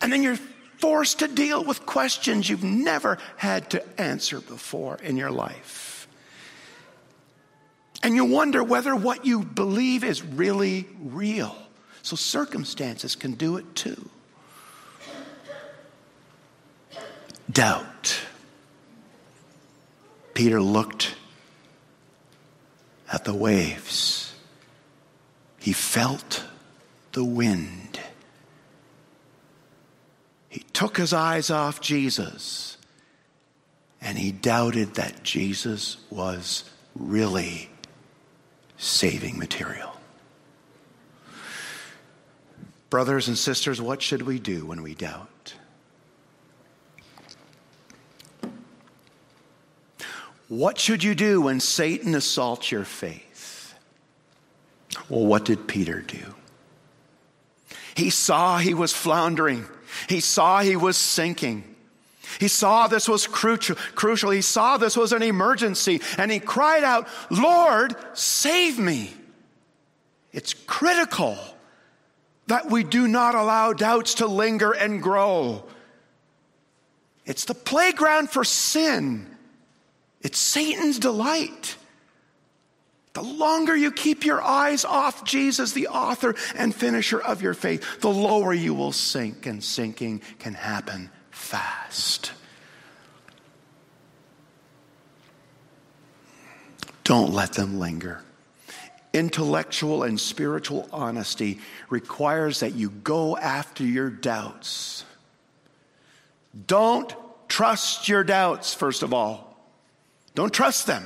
And 0.00 0.12
then 0.12 0.22
you're 0.22 0.38
forced 0.78 1.18
to 1.20 1.28
deal 1.28 1.62
with 1.62 1.86
questions 1.86 2.48
you've 2.48 2.64
never 2.64 3.18
had 3.36 3.70
to 3.70 4.00
answer 4.00 4.40
before 4.40 4.98
in 5.02 5.16
your 5.16 5.30
life. 5.30 5.99
And 8.02 8.14
you 8.14 8.24
wonder 8.24 8.62
whether 8.64 8.96
what 8.96 9.26
you 9.26 9.42
believe 9.42 10.04
is 10.04 10.22
really 10.22 10.86
real. 11.02 11.54
So 12.02 12.16
circumstances 12.16 13.14
can 13.14 13.32
do 13.32 13.56
it 13.56 13.74
too. 13.74 14.08
Doubt. 17.50 18.20
Peter 20.34 20.62
looked 20.62 21.14
at 23.12 23.24
the 23.24 23.34
waves. 23.34 24.32
He 25.58 25.72
felt 25.72 26.44
the 27.12 27.24
wind. 27.24 28.00
He 30.48 30.60
took 30.72 30.96
his 30.96 31.12
eyes 31.12 31.50
off 31.50 31.80
Jesus 31.80 32.78
and 34.00 34.18
he 34.18 34.32
doubted 34.32 34.94
that 34.94 35.22
Jesus 35.22 35.98
was 36.10 36.64
really 36.94 37.69
saving 38.80 39.38
material. 39.38 39.92
Brothers 42.88 43.28
and 43.28 43.38
sisters, 43.38 43.80
what 43.80 44.02
should 44.02 44.22
we 44.22 44.38
do 44.38 44.64
when 44.64 44.82
we 44.82 44.94
doubt? 44.94 45.54
What 50.48 50.78
should 50.78 51.04
you 51.04 51.14
do 51.14 51.42
when 51.42 51.60
Satan 51.60 52.14
assaults 52.14 52.72
your 52.72 52.84
faith? 52.84 53.74
Well, 55.08 55.26
what 55.26 55.44
did 55.44 55.68
Peter 55.68 56.00
do? 56.00 56.34
He 57.94 58.10
saw 58.10 58.58
he 58.58 58.74
was 58.74 58.92
floundering. 58.92 59.66
He 60.08 60.20
saw 60.20 60.62
he 60.62 60.74
was 60.74 60.96
sinking. 60.96 61.69
He 62.38 62.48
saw 62.48 62.86
this 62.86 63.08
was 63.08 63.26
crucial, 63.26 63.76
crucial. 63.94 64.30
He 64.30 64.42
saw 64.42 64.76
this 64.76 64.96
was 64.96 65.12
an 65.12 65.22
emergency 65.22 66.00
and 66.18 66.30
he 66.30 66.38
cried 66.38 66.84
out, 66.84 67.08
Lord, 67.30 67.96
save 68.14 68.78
me. 68.78 69.12
It's 70.32 70.54
critical 70.54 71.36
that 72.46 72.70
we 72.70 72.84
do 72.84 73.08
not 73.08 73.34
allow 73.34 73.72
doubts 73.72 74.14
to 74.14 74.26
linger 74.26 74.72
and 74.72 75.02
grow. 75.02 75.64
It's 77.24 77.44
the 77.44 77.54
playground 77.54 78.30
for 78.30 78.44
sin. 78.44 79.26
It's 80.20 80.38
Satan's 80.38 80.98
delight. 80.98 81.76
The 83.12 83.22
longer 83.22 83.76
you 83.76 83.90
keep 83.90 84.24
your 84.24 84.40
eyes 84.40 84.84
off 84.84 85.24
Jesus, 85.24 85.72
the 85.72 85.88
author 85.88 86.34
and 86.54 86.74
finisher 86.74 87.20
of 87.20 87.42
your 87.42 87.54
faith, 87.54 88.00
the 88.00 88.10
lower 88.10 88.52
you 88.52 88.72
will 88.72 88.92
sink, 88.92 89.46
and 89.46 89.62
sinking 89.62 90.22
can 90.38 90.54
happen 90.54 91.10
fast. 91.50 92.32
Don't 97.02 97.32
let 97.32 97.54
them 97.54 97.80
linger. 97.80 98.22
Intellectual 99.12 100.04
and 100.04 100.20
spiritual 100.20 100.88
honesty 100.92 101.58
requires 101.88 102.60
that 102.60 102.76
you 102.76 102.90
go 102.90 103.36
after 103.36 103.82
your 103.82 104.10
doubts. 104.10 105.04
Don't 106.68 107.12
trust 107.48 108.08
your 108.08 108.22
doubts, 108.22 108.72
first 108.72 109.02
of 109.02 109.12
all. 109.12 109.56
Don't 110.36 110.54
trust 110.54 110.86
them. 110.86 111.04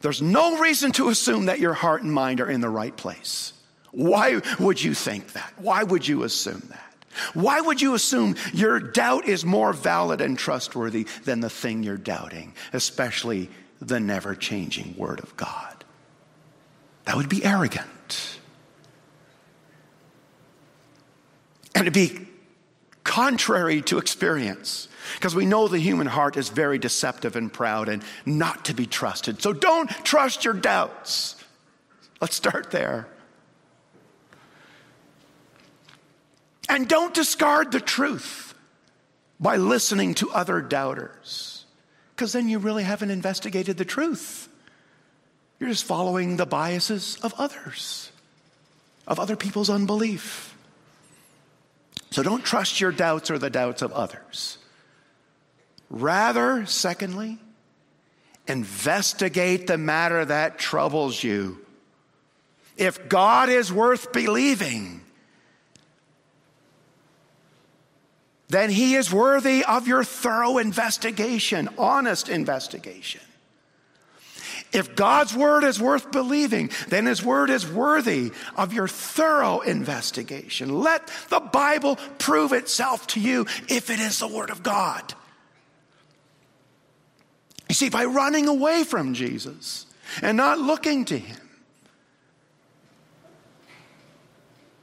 There's 0.00 0.20
no 0.20 0.58
reason 0.58 0.90
to 0.92 1.10
assume 1.10 1.46
that 1.46 1.60
your 1.60 1.74
heart 1.74 2.02
and 2.02 2.12
mind 2.12 2.40
are 2.40 2.50
in 2.50 2.60
the 2.60 2.68
right 2.68 2.96
place. 2.96 3.52
Why 3.92 4.40
would 4.58 4.82
you 4.82 4.94
think 4.94 5.34
that? 5.34 5.52
Why 5.58 5.84
would 5.84 6.06
you 6.08 6.24
assume 6.24 6.62
that? 6.70 6.85
Why 7.34 7.60
would 7.60 7.80
you 7.80 7.94
assume 7.94 8.36
your 8.52 8.80
doubt 8.80 9.26
is 9.26 9.44
more 9.44 9.72
valid 9.72 10.20
and 10.20 10.38
trustworthy 10.38 11.06
than 11.24 11.40
the 11.40 11.50
thing 11.50 11.82
you're 11.82 11.96
doubting, 11.96 12.54
especially 12.72 13.50
the 13.80 14.00
never 14.00 14.34
changing 14.34 14.94
Word 14.96 15.20
of 15.20 15.36
God? 15.36 15.84
That 17.04 17.16
would 17.16 17.28
be 17.28 17.44
arrogant. 17.44 18.38
And 21.74 21.84
to 21.84 21.90
be 21.90 22.26
contrary 23.06 23.80
to 23.80 23.98
experience. 23.98 24.88
Because 25.14 25.34
we 25.34 25.46
know 25.46 25.68
the 25.68 25.78
human 25.78 26.08
heart 26.08 26.36
is 26.36 26.48
very 26.48 26.78
deceptive 26.78 27.36
and 27.36 27.52
proud 27.52 27.88
and 27.88 28.02
not 28.26 28.64
to 28.66 28.74
be 28.74 28.86
trusted. 28.86 29.40
So 29.40 29.52
don't 29.52 29.88
trust 30.04 30.44
your 30.44 30.54
doubts. 30.54 31.36
Let's 32.20 32.34
start 32.34 32.70
there. 32.72 33.08
And 36.68 36.88
don't 36.88 37.14
discard 37.14 37.72
the 37.72 37.80
truth 37.80 38.54
by 39.38 39.56
listening 39.56 40.14
to 40.14 40.30
other 40.30 40.60
doubters, 40.60 41.64
because 42.14 42.32
then 42.32 42.48
you 42.48 42.58
really 42.58 42.82
haven't 42.82 43.10
investigated 43.10 43.76
the 43.76 43.84
truth. 43.84 44.48
You're 45.60 45.70
just 45.70 45.84
following 45.84 46.36
the 46.36 46.46
biases 46.46 47.18
of 47.22 47.34
others, 47.38 48.10
of 49.06 49.20
other 49.20 49.36
people's 49.36 49.70
unbelief. 49.70 50.56
So 52.10 52.22
don't 52.22 52.44
trust 52.44 52.80
your 52.80 52.92
doubts 52.92 53.30
or 53.30 53.38
the 53.38 53.50
doubts 53.50 53.82
of 53.82 53.92
others. 53.92 54.58
Rather, 55.88 56.66
secondly, 56.66 57.38
investigate 58.48 59.66
the 59.66 59.78
matter 59.78 60.24
that 60.24 60.58
troubles 60.58 61.22
you. 61.22 61.58
If 62.76 63.08
God 63.08 63.48
is 63.48 63.72
worth 63.72 64.12
believing, 64.12 65.00
then 68.48 68.70
he 68.70 68.94
is 68.94 69.12
worthy 69.12 69.64
of 69.64 69.88
your 69.88 70.04
thorough 70.04 70.58
investigation, 70.58 71.68
honest 71.78 72.28
investigation. 72.28 73.20
If 74.72 74.94
God's 74.94 75.34
word 75.34 75.64
is 75.64 75.80
worth 75.80 76.12
believing, 76.12 76.70
then 76.88 77.06
his 77.06 77.24
word 77.24 77.50
is 77.50 77.70
worthy 77.70 78.32
of 78.56 78.72
your 78.72 78.88
thorough 78.88 79.60
investigation. 79.60 80.80
Let 80.80 81.06
the 81.28 81.40
Bible 81.40 81.96
prove 82.18 82.52
itself 82.52 83.06
to 83.08 83.20
you 83.20 83.46
if 83.68 83.90
it 83.90 84.00
is 84.00 84.18
the 84.18 84.28
word 84.28 84.50
of 84.50 84.62
God. 84.62 85.14
You 87.68 87.74
see, 87.74 87.88
by 87.88 88.04
running 88.04 88.48
away 88.48 88.84
from 88.84 89.14
Jesus 89.14 89.86
and 90.22 90.36
not 90.36 90.58
looking 90.58 91.04
to 91.06 91.18
him, 91.18 91.45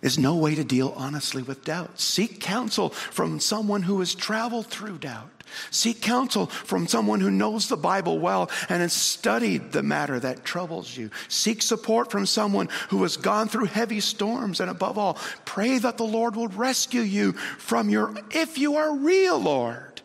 is 0.04 0.20
no 0.20 0.36
way 0.36 0.54
to 0.54 0.64
deal 0.64 0.94
honestly 0.96 1.42
with 1.42 1.64
doubt. 1.64 2.00
Seek 2.00 2.40
counsel 2.40 2.90
from 2.90 3.40
someone 3.40 3.82
who 3.82 4.00
has 4.00 4.14
traveled 4.14 4.68
through 4.68 5.00
doubt. 5.00 5.30
Seek 5.72 6.02
counsel 6.02 6.48
from 6.48 6.88
someone 6.88 7.22
who 7.22 7.32
knows 7.32 7.68
the 7.68 7.78
Bible 7.78 8.20
well 8.20 8.50
and 8.70 8.82
has 8.82 8.94
studied 8.94 9.72
the 9.72 9.84
matter 9.84 10.20
that 10.20 10.44
troubles 10.44 10.96
you. 10.96 11.10
Seek 11.30 11.62
support 11.62 12.12
from 12.12 12.26
someone 12.26 12.70
who 12.90 13.02
has 13.04 13.18
gone 13.18 13.48
through 13.48 13.66
heavy 13.66 14.00
storms. 14.00 14.60
And 14.60 14.70
above 14.70 14.98
all, 14.98 15.18
pray 15.46 15.78
that 15.78 15.98
the 15.98 16.04
Lord 16.04 16.36
will 16.36 16.50
rescue 16.50 17.02
you 17.02 17.34
from 17.34 17.90
your, 17.90 18.14
if 18.32 18.58
you 18.58 18.76
are 18.76 18.96
real, 18.96 19.40
Lord. 19.40 20.02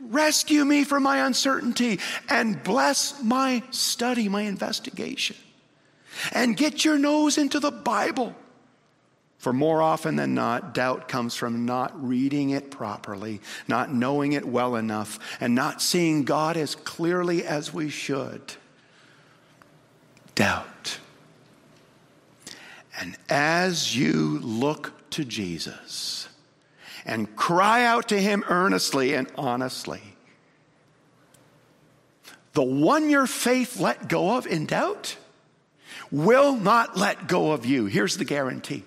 Rescue 0.00 0.64
me 0.64 0.84
from 0.84 1.02
my 1.02 1.26
uncertainty 1.26 1.98
and 2.28 2.62
bless 2.62 3.22
my 3.22 3.62
study, 3.70 4.28
my 4.28 4.42
investigation. 4.42 5.36
And 6.32 6.56
get 6.56 6.84
your 6.84 6.98
nose 6.98 7.38
into 7.38 7.58
the 7.58 7.72
Bible 7.72 8.36
for 9.44 9.52
more 9.52 9.82
often 9.82 10.16
than 10.16 10.32
not, 10.32 10.72
doubt 10.72 11.06
comes 11.06 11.34
from 11.34 11.66
not 11.66 11.92
reading 12.02 12.48
it 12.48 12.70
properly, 12.70 13.42
not 13.68 13.92
knowing 13.92 14.32
it 14.32 14.48
well 14.48 14.74
enough, 14.74 15.18
and 15.38 15.54
not 15.54 15.82
seeing 15.82 16.24
God 16.24 16.56
as 16.56 16.74
clearly 16.74 17.44
as 17.44 17.70
we 17.70 17.90
should. 17.90 18.54
Doubt. 20.34 20.98
And 22.98 23.18
as 23.28 23.94
you 23.94 24.38
look 24.38 25.10
to 25.10 25.26
Jesus 25.26 26.26
and 27.04 27.36
cry 27.36 27.84
out 27.84 28.08
to 28.08 28.18
Him 28.18 28.44
earnestly 28.48 29.12
and 29.12 29.30
honestly, 29.36 30.00
the 32.54 32.62
one 32.62 33.10
your 33.10 33.26
faith 33.26 33.78
let 33.78 34.08
go 34.08 34.38
of 34.38 34.46
in 34.46 34.64
doubt 34.64 35.18
will 36.10 36.56
not 36.56 36.96
let 36.96 37.28
go 37.28 37.52
of 37.52 37.66
you. 37.66 37.84
Here's 37.84 38.16
the 38.16 38.24
guarantee 38.24 38.84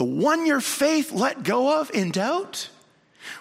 the 0.00 0.04
one 0.06 0.46
your 0.46 0.62
faith 0.62 1.12
let 1.12 1.42
go 1.42 1.78
of 1.78 1.90
in 1.90 2.10
doubt 2.10 2.70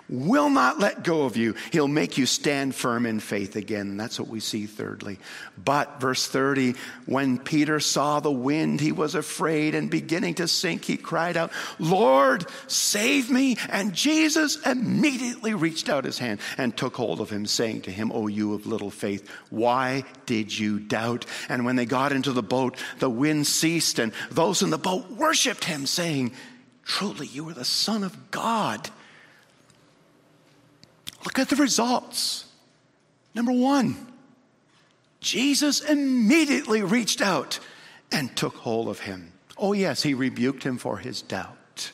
will 0.07 0.49
not 0.49 0.79
let 0.79 1.03
go 1.03 1.23
of 1.23 1.37
you. 1.37 1.55
He'll 1.71 1.87
make 1.87 2.17
you 2.17 2.25
stand 2.25 2.75
firm 2.75 3.05
in 3.05 3.19
faith 3.19 3.55
again. 3.55 3.97
That's 3.97 4.19
what 4.19 4.29
we 4.29 4.39
see 4.39 4.65
thirdly. 4.65 5.19
But, 5.63 5.99
verse 5.99 6.27
30, 6.27 6.75
when 7.05 7.37
Peter 7.37 7.79
saw 7.79 8.19
the 8.19 8.31
wind, 8.31 8.81
he 8.81 8.91
was 8.91 9.15
afraid 9.15 9.75
and 9.75 9.89
beginning 9.89 10.35
to 10.35 10.47
sink, 10.47 10.85
he 10.85 10.97
cried 10.97 11.37
out, 11.37 11.51
Lord, 11.79 12.45
save 12.67 13.29
me. 13.29 13.57
And 13.69 13.93
Jesus 13.93 14.57
immediately 14.65 15.53
reached 15.53 15.89
out 15.89 16.05
his 16.05 16.19
hand 16.19 16.39
and 16.57 16.75
took 16.75 16.95
hold 16.95 17.21
of 17.21 17.29
him, 17.29 17.45
saying 17.45 17.81
to 17.83 17.91
him, 17.91 18.11
O 18.11 18.27
you 18.27 18.53
of 18.53 18.65
little 18.65 18.91
faith, 18.91 19.29
why 19.49 20.03
did 20.25 20.57
you 20.57 20.79
doubt? 20.79 21.25
And 21.49 21.65
when 21.65 21.75
they 21.75 21.85
got 21.85 22.11
into 22.11 22.31
the 22.31 22.43
boat, 22.43 22.77
the 22.99 23.09
wind 23.09 23.47
ceased, 23.47 23.99
and 23.99 24.13
those 24.31 24.61
in 24.61 24.69
the 24.69 24.77
boat 24.77 25.09
worshiped 25.11 25.65
him, 25.65 25.85
saying, 25.85 26.33
Truly, 26.83 27.27
you 27.27 27.47
are 27.49 27.53
the 27.53 27.65
Son 27.65 28.03
of 28.03 28.31
God. 28.31 28.89
Look 31.25 31.39
at 31.39 31.49
the 31.49 31.55
results. 31.55 32.45
Number 33.35 33.51
one, 33.51 34.07
Jesus 35.19 35.81
immediately 35.81 36.81
reached 36.81 37.21
out 37.21 37.59
and 38.11 38.35
took 38.35 38.55
hold 38.55 38.87
of 38.87 39.01
him. 39.01 39.33
Oh, 39.57 39.73
yes, 39.73 40.01
he 40.01 40.13
rebuked 40.13 40.63
him 40.63 40.77
for 40.77 40.97
his 40.97 41.21
doubt. 41.21 41.91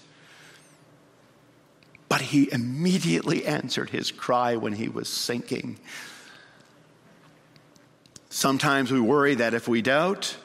But 2.08 2.22
he 2.22 2.52
immediately 2.52 3.46
answered 3.46 3.90
his 3.90 4.12
cry 4.12 4.56
when 4.56 4.74
he 4.74 4.88
was 4.88 5.10
sinking. 5.10 5.80
Sometimes 8.30 8.92
we 8.92 9.00
worry 9.00 9.36
that 9.36 9.54
if 9.54 9.68
we 9.68 9.82
doubt, 9.82 10.36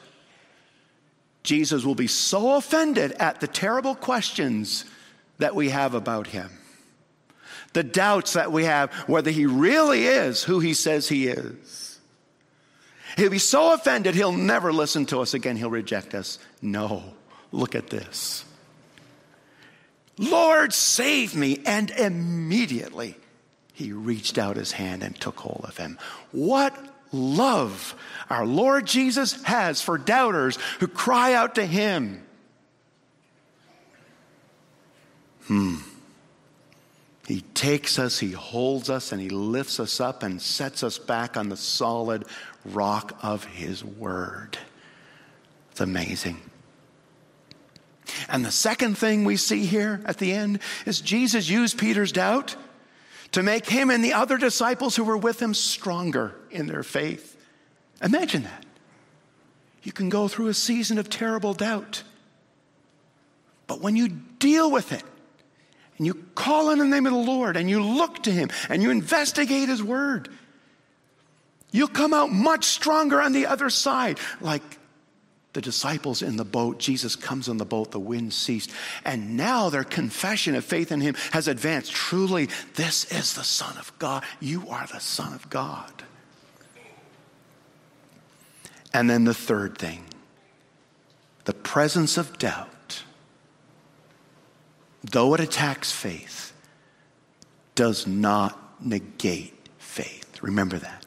Jesus 1.43 1.83
will 1.83 1.95
be 1.95 2.07
so 2.07 2.55
offended 2.55 3.11
at 3.13 3.39
the 3.39 3.47
terrible 3.47 3.95
questions 3.95 4.85
that 5.37 5.55
we 5.55 5.69
have 5.69 5.93
about 5.93 6.27
him. 6.27 6.49
The 7.73 7.83
doubts 7.83 8.33
that 8.33 8.51
we 8.51 8.65
have 8.65 8.93
whether 9.07 9.31
he 9.31 9.45
really 9.45 10.05
is 10.05 10.43
who 10.43 10.59
he 10.59 10.73
says 10.73 11.07
he 11.07 11.27
is. 11.27 11.99
He'll 13.17 13.29
be 13.29 13.39
so 13.39 13.73
offended, 13.73 14.15
he'll 14.15 14.31
never 14.31 14.71
listen 14.71 15.05
to 15.07 15.19
us 15.19 15.33
again. 15.33 15.57
He'll 15.57 15.69
reject 15.69 16.15
us. 16.15 16.39
No, 16.61 17.03
look 17.51 17.75
at 17.75 17.89
this. 17.89 18.45
Lord, 20.17 20.73
save 20.73 21.35
me. 21.35 21.61
And 21.65 21.91
immediately 21.91 23.17
he 23.73 23.91
reached 23.91 24.37
out 24.37 24.55
his 24.55 24.71
hand 24.71 25.03
and 25.03 25.19
took 25.19 25.39
hold 25.39 25.65
of 25.67 25.77
him. 25.77 25.97
What 26.31 26.77
love 27.11 27.95
our 28.29 28.45
Lord 28.45 28.85
Jesus 28.85 29.41
has 29.43 29.81
for 29.81 29.97
doubters 29.97 30.57
who 30.79 30.87
cry 30.87 31.33
out 31.33 31.55
to 31.55 31.65
him. 31.65 32.23
Hmm. 35.47 35.77
He 37.27 37.41
takes 37.53 37.99
us, 37.99 38.19
he 38.19 38.31
holds 38.31 38.89
us, 38.89 39.11
and 39.11 39.21
he 39.21 39.29
lifts 39.29 39.79
us 39.79 39.99
up 39.99 40.23
and 40.23 40.41
sets 40.41 40.83
us 40.83 40.97
back 40.97 41.37
on 41.37 41.49
the 41.49 41.57
solid 41.57 42.25
rock 42.65 43.17
of 43.21 43.45
his 43.45 43.83
word. 43.83 44.57
It's 45.71 45.81
amazing. 45.81 46.41
And 48.27 48.43
the 48.43 48.51
second 48.51 48.97
thing 48.97 49.23
we 49.23 49.37
see 49.37 49.65
here 49.65 50.01
at 50.05 50.17
the 50.17 50.33
end 50.33 50.59
is 50.85 50.99
Jesus 50.99 51.49
used 51.49 51.77
Peter's 51.77 52.11
doubt 52.11 52.55
to 53.31 53.43
make 53.43 53.67
him 53.67 53.89
and 53.89 54.03
the 54.03 54.13
other 54.13 54.37
disciples 54.37 54.95
who 54.95 55.03
were 55.03 55.17
with 55.17 55.41
him 55.41 55.53
stronger 55.53 56.35
in 56.49 56.67
their 56.67 56.83
faith. 56.83 57.37
Imagine 58.03 58.43
that. 58.43 58.65
You 59.83 59.91
can 59.91 60.09
go 60.09 60.27
through 60.27 60.47
a 60.47 60.53
season 60.53 60.97
of 60.97 61.09
terrible 61.09 61.53
doubt. 61.53 62.03
But 63.67 63.79
when 63.81 63.95
you 63.95 64.09
deal 64.09 64.69
with 64.69 64.91
it, 64.91 65.03
and 66.01 66.07
you 66.07 66.15
call 66.33 66.69
on 66.69 66.79
the 66.79 66.85
name 66.87 67.05
of 67.05 67.13
the 67.13 67.19
Lord, 67.19 67.55
and 67.55 67.69
you 67.69 67.79
look 67.79 68.23
to 68.23 68.31
Him, 68.31 68.49
and 68.69 68.81
you 68.81 68.89
investigate 68.89 69.69
His 69.69 69.83
Word, 69.83 70.29
you'll 71.71 71.89
come 71.89 72.11
out 72.11 72.31
much 72.31 72.65
stronger 72.65 73.21
on 73.21 73.33
the 73.33 73.45
other 73.45 73.69
side, 73.69 74.17
like 74.39 74.63
the 75.53 75.61
disciples 75.61 76.23
in 76.23 76.37
the 76.37 76.43
boat. 76.43 76.79
Jesus 76.79 77.15
comes 77.15 77.47
on 77.47 77.57
the 77.57 77.65
boat, 77.65 77.91
the 77.91 77.99
wind 77.99 78.33
ceased. 78.33 78.71
And 79.05 79.37
now 79.37 79.69
their 79.69 79.83
confession 79.83 80.55
of 80.55 80.65
faith 80.65 80.91
in 80.91 81.01
him 81.01 81.13
has 81.33 81.47
advanced. 81.47 81.91
Truly, 81.91 82.49
this 82.73 83.05
is 83.11 83.35
the 83.35 83.43
Son 83.43 83.77
of 83.77 83.93
God. 83.99 84.23
You 84.39 84.67
are 84.69 84.87
the 84.87 84.99
Son 84.99 85.33
of 85.35 85.51
God. 85.51 85.91
And 88.91 89.07
then 89.07 89.25
the 89.25 89.35
third 89.35 89.77
thing 89.77 90.03
the 91.45 91.53
presence 91.53 92.17
of 92.17 92.39
doubt, 92.39 92.69
though 95.03 95.33
it 95.33 95.39
attacks 95.39 95.91
faith, 95.91 96.53
does 97.75 98.05
not 98.05 98.57
negate 98.83 99.53
faith. 99.77 100.41
Remember 100.41 100.77
that. 100.77 101.05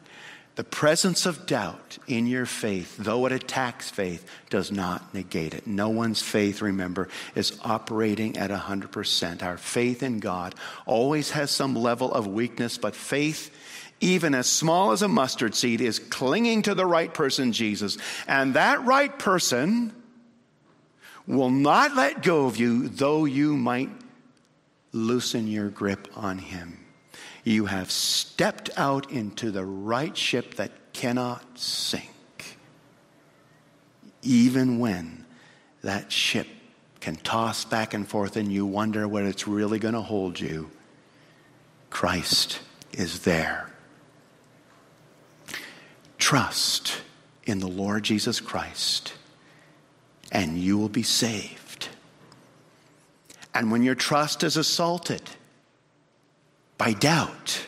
The 0.56 0.64
presence 0.64 1.26
of 1.26 1.46
doubt 1.46 1.98
in 2.06 2.28
your 2.28 2.46
faith, 2.46 2.96
though 2.96 3.26
it 3.26 3.32
attacks 3.32 3.90
faith, 3.90 4.24
does 4.50 4.70
not 4.70 5.12
negate 5.12 5.52
it. 5.52 5.66
No 5.66 5.88
one's 5.88 6.22
faith, 6.22 6.62
remember, 6.62 7.08
is 7.34 7.58
operating 7.62 8.36
at 8.36 8.50
100%. 8.50 9.42
Our 9.42 9.56
faith 9.56 10.04
in 10.04 10.20
God 10.20 10.54
always 10.86 11.32
has 11.32 11.50
some 11.50 11.74
level 11.74 12.12
of 12.12 12.28
weakness, 12.28 12.78
but 12.78 12.94
faith, 12.94 13.52
even 14.00 14.32
as 14.32 14.46
small 14.46 14.92
as 14.92 15.02
a 15.02 15.08
mustard 15.08 15.56
seed, 15.56 15.80
is 15.80 15.98
clinging 15.98 16.62
to 16.62 16.74
the 16.76 16.86
right 16.86 17.12
person, 17.12 17.50
Jesus. 17.50 17.98
And 18.28 18.54
that 18.54 18.84
right 18.84 19.16
person 19.18 19.92
will 21.26 21.50
not 21.50 21.94
let 21.94 22.22
go 22.22 22.46
of 22.46 22.56
you, 22.56 22.88
though 22.88 23.24
you 23.24 23.56
might 23.56 23.90
loosen 24.92 25.48
your 25.48 25.68
grip 25.68 26.08
on 26.16 26.38
him. 26.38 26.84
You 27.42 27.66
have 27.66 27.90
stepped 27.90 28.70
out 28.76 29.10
into 29.10 29.50
the 29.50 29.64
right 29.64 30.16
ship 30.16 30.54
that 30.54 30.70
cannot 30.92 31.58
sink. 31.58 32.58
Even 34.22 34.78
when 34.78 35.26
that 35.82 36.10
ship 36.10 36.46
can 37.00 37.16
toss 37.16 37.66
back 37.66 37.92
and 37.92 38.08
forth 38.08 38.36
and 38.36 38.50
you 38.50 38.64
wonder 38.64 39.06
what 39.06 39.24
it's 39.24 39.46
really 39.46 39.78
going 39.78 39.94
to 39.94 40.00
hold 40.00 40.40
you, 40.40 40.70
Christ 41.90 42.60
is 42.92 43.20
there. 43.20 43.70
Trust 46.16 47.02
in 47.44 47.58
the 47.58 47.68
Lord 47.68 48.04
Jesus 48.04 48.40
Christ, 48.40 49.12
and 50.34 50.58
you 50.58 50.76
will 50.76 50.90
be 50.90 51.02
saved. 51.02 51.88
And 53.54 53.70
when 53.70 53.82
your 53.82 53.94
trust 53.94 54.42
is 54.42 54.58
assaulted, 54.58 55.22
by 56.78 56.92
doubt. 56.92 57.66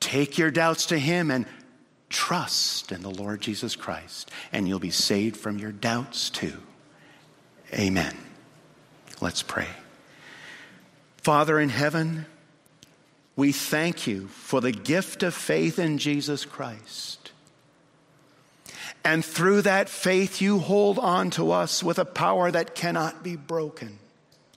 Take 0.00 0.38
your 0.38 0.50
doubts 0.50 0.86
to 0.86 0.98
Him 0.98 1.30
and 1.30 1.46
trust 2.08 2.90
in 2.90 3.02
the 3.02 3.10
Lord 3.10 3.40
Jesus 3.40 3.76
Christ, 3.76 4.30
and 4.52 4.66
you'll 4.66 4.78
be 4.78 4.90
saved 4.90 5.36
from 5.36 5.58
your 5.58 5.72
doubts 5.72 6.30
too. 6.30 6.60
Amen. 7.72 8.16
Let's 9.20 9.42
pray. 9.42 9.68
Father 11.18 11.60
in 11.60 11.68
heaven, 11.68 12.26
we 13.36 13.52
thank 13.52 14.06
you 14.06 14.26
for 14.28 14.60
the 14.60 14.72
gift 14.72 15.22
of 15.22 15.34
faith 15.34 15.78
in 15.78 15.98
Jesus 15.98 16.44
Christ. 16.44 17.19
And 19.04 19.24
through 19.24 19.62
that 19.62 19.88
faith, 19.88 20.40
you 20.42 20.58
hold 20.58 20.98
on 20.98 21.30
to 21.30 21.52
us 21.52 21.82
with 21.82 21.98
a 21.98 22.04
power 22.04 22.50
that 22.50 22.74
cannot 22.74 23.22
be 23.22 23.36
broken. 23.36 23.98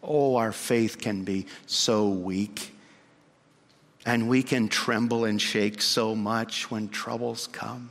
Oh, 0.02 0.36
our 0.36 0.52
faith 0.52 1.00
can 1.00 1.24
be 1.24 1.46
so 1.66 2.10
weak. 2.10 2.76
And 4.06 4.28
we 4.28 4.44
can 4.44 4.68
tremble 4.68 5.24
and 5.24 5.42
shake 5.42 5.82
so 5.82 6.14
much 6.14 6.70
when 6.70 6.90
troubles 6.90 7.48
come. 7.48 7.90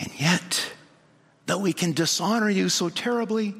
And 0.00 0.10
yet, 0.18 0.72
though 1.44 1.58
we 1.58 1.74
can 1.74 1.92
dishonor 1.92 2.48
you 2.48 2.70
so 2.70 2.88
terribly, 2.88 3.54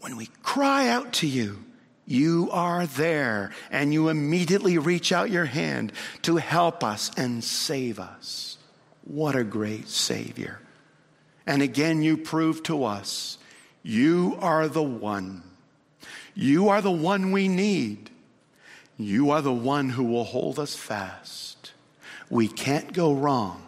when 0.00 0.16
we 0.18 0.26
cry 0.42 0.88
out 0.88 1.14
to 1.14 1.26
you, 1.26 1.64
you 2.06 2.50
are 2.52 2.86
there 2.86 3.52
and 3.70 3.92
you 3.92 4.08
immediately 4.10 4.76
reach 4.76 5.12
out 5.12 5.30
your 5.30 5.46
hand 5.46 5.92
to 6.22 6.36
help 6.36 6.84
us 6.84 7.10
and 7.16 7.42
save 7.42 7.98
us. 7.98 8.57
What 9.08 9.34
a 9.34 9.42
great 9.42 9.88
Savior. 9.88 10.60
And 11.46 11.62
again, 11.62 12.02
you 12.02 12.18
prove 12.18 12.62
to 12.64 12.84
us 12.84 13.38
you 13.82 14.36
are 14.40 14.68
the 14.68 14.82
one. 14.82 15.42
You 16.34 16.68
are 16.68 16.82
the 16.82 16.90
one 16.90 17.32
we 17.32 17.48
need. 17.48 18.10
You 18.98 19.30
are 19.30 19.40
the 19.40 19.52
one 19.52 19.88
who 19.88 20.04
will 20.04 20.24
hold 20.24 20.58
us 20.58 20.76
fast. 20.76 21.72
We 22.28 22.48
can't 22.48 22.92
go 22.92 23.14
wrong 23.14 23.62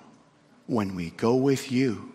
when 0.66 0.94
we 0.94 1.10
go 1.10 1.36
with 1.36 1.72
you, 1.72 2.12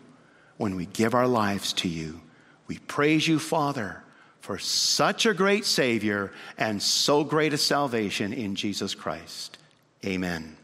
when 0.57 0.76
we 0.76 0.86
give 0.86 1.15
our 1.15 1.28
lives 1.28 1.73
to 1.73 1.89
you. 1.89 2.21
We 2.67 2.78
praise 2.78 3.28
you, 3.28 3.39
Father, 3.39 4.03
for 4.39 4.59
such 4.59 5.26
a 5.26 5.34
great 5.34 5.65
Savior 5.65 6.32
and 6.59 6.82
so 6.82 7.23
great 7.23 7.53
a 7.53 7.57
salvation 7.57 8.34
in 8.34 8.53
Jesus 8.53 8.93
Christ. 8.93 9.57
Amen. 10.05 10.57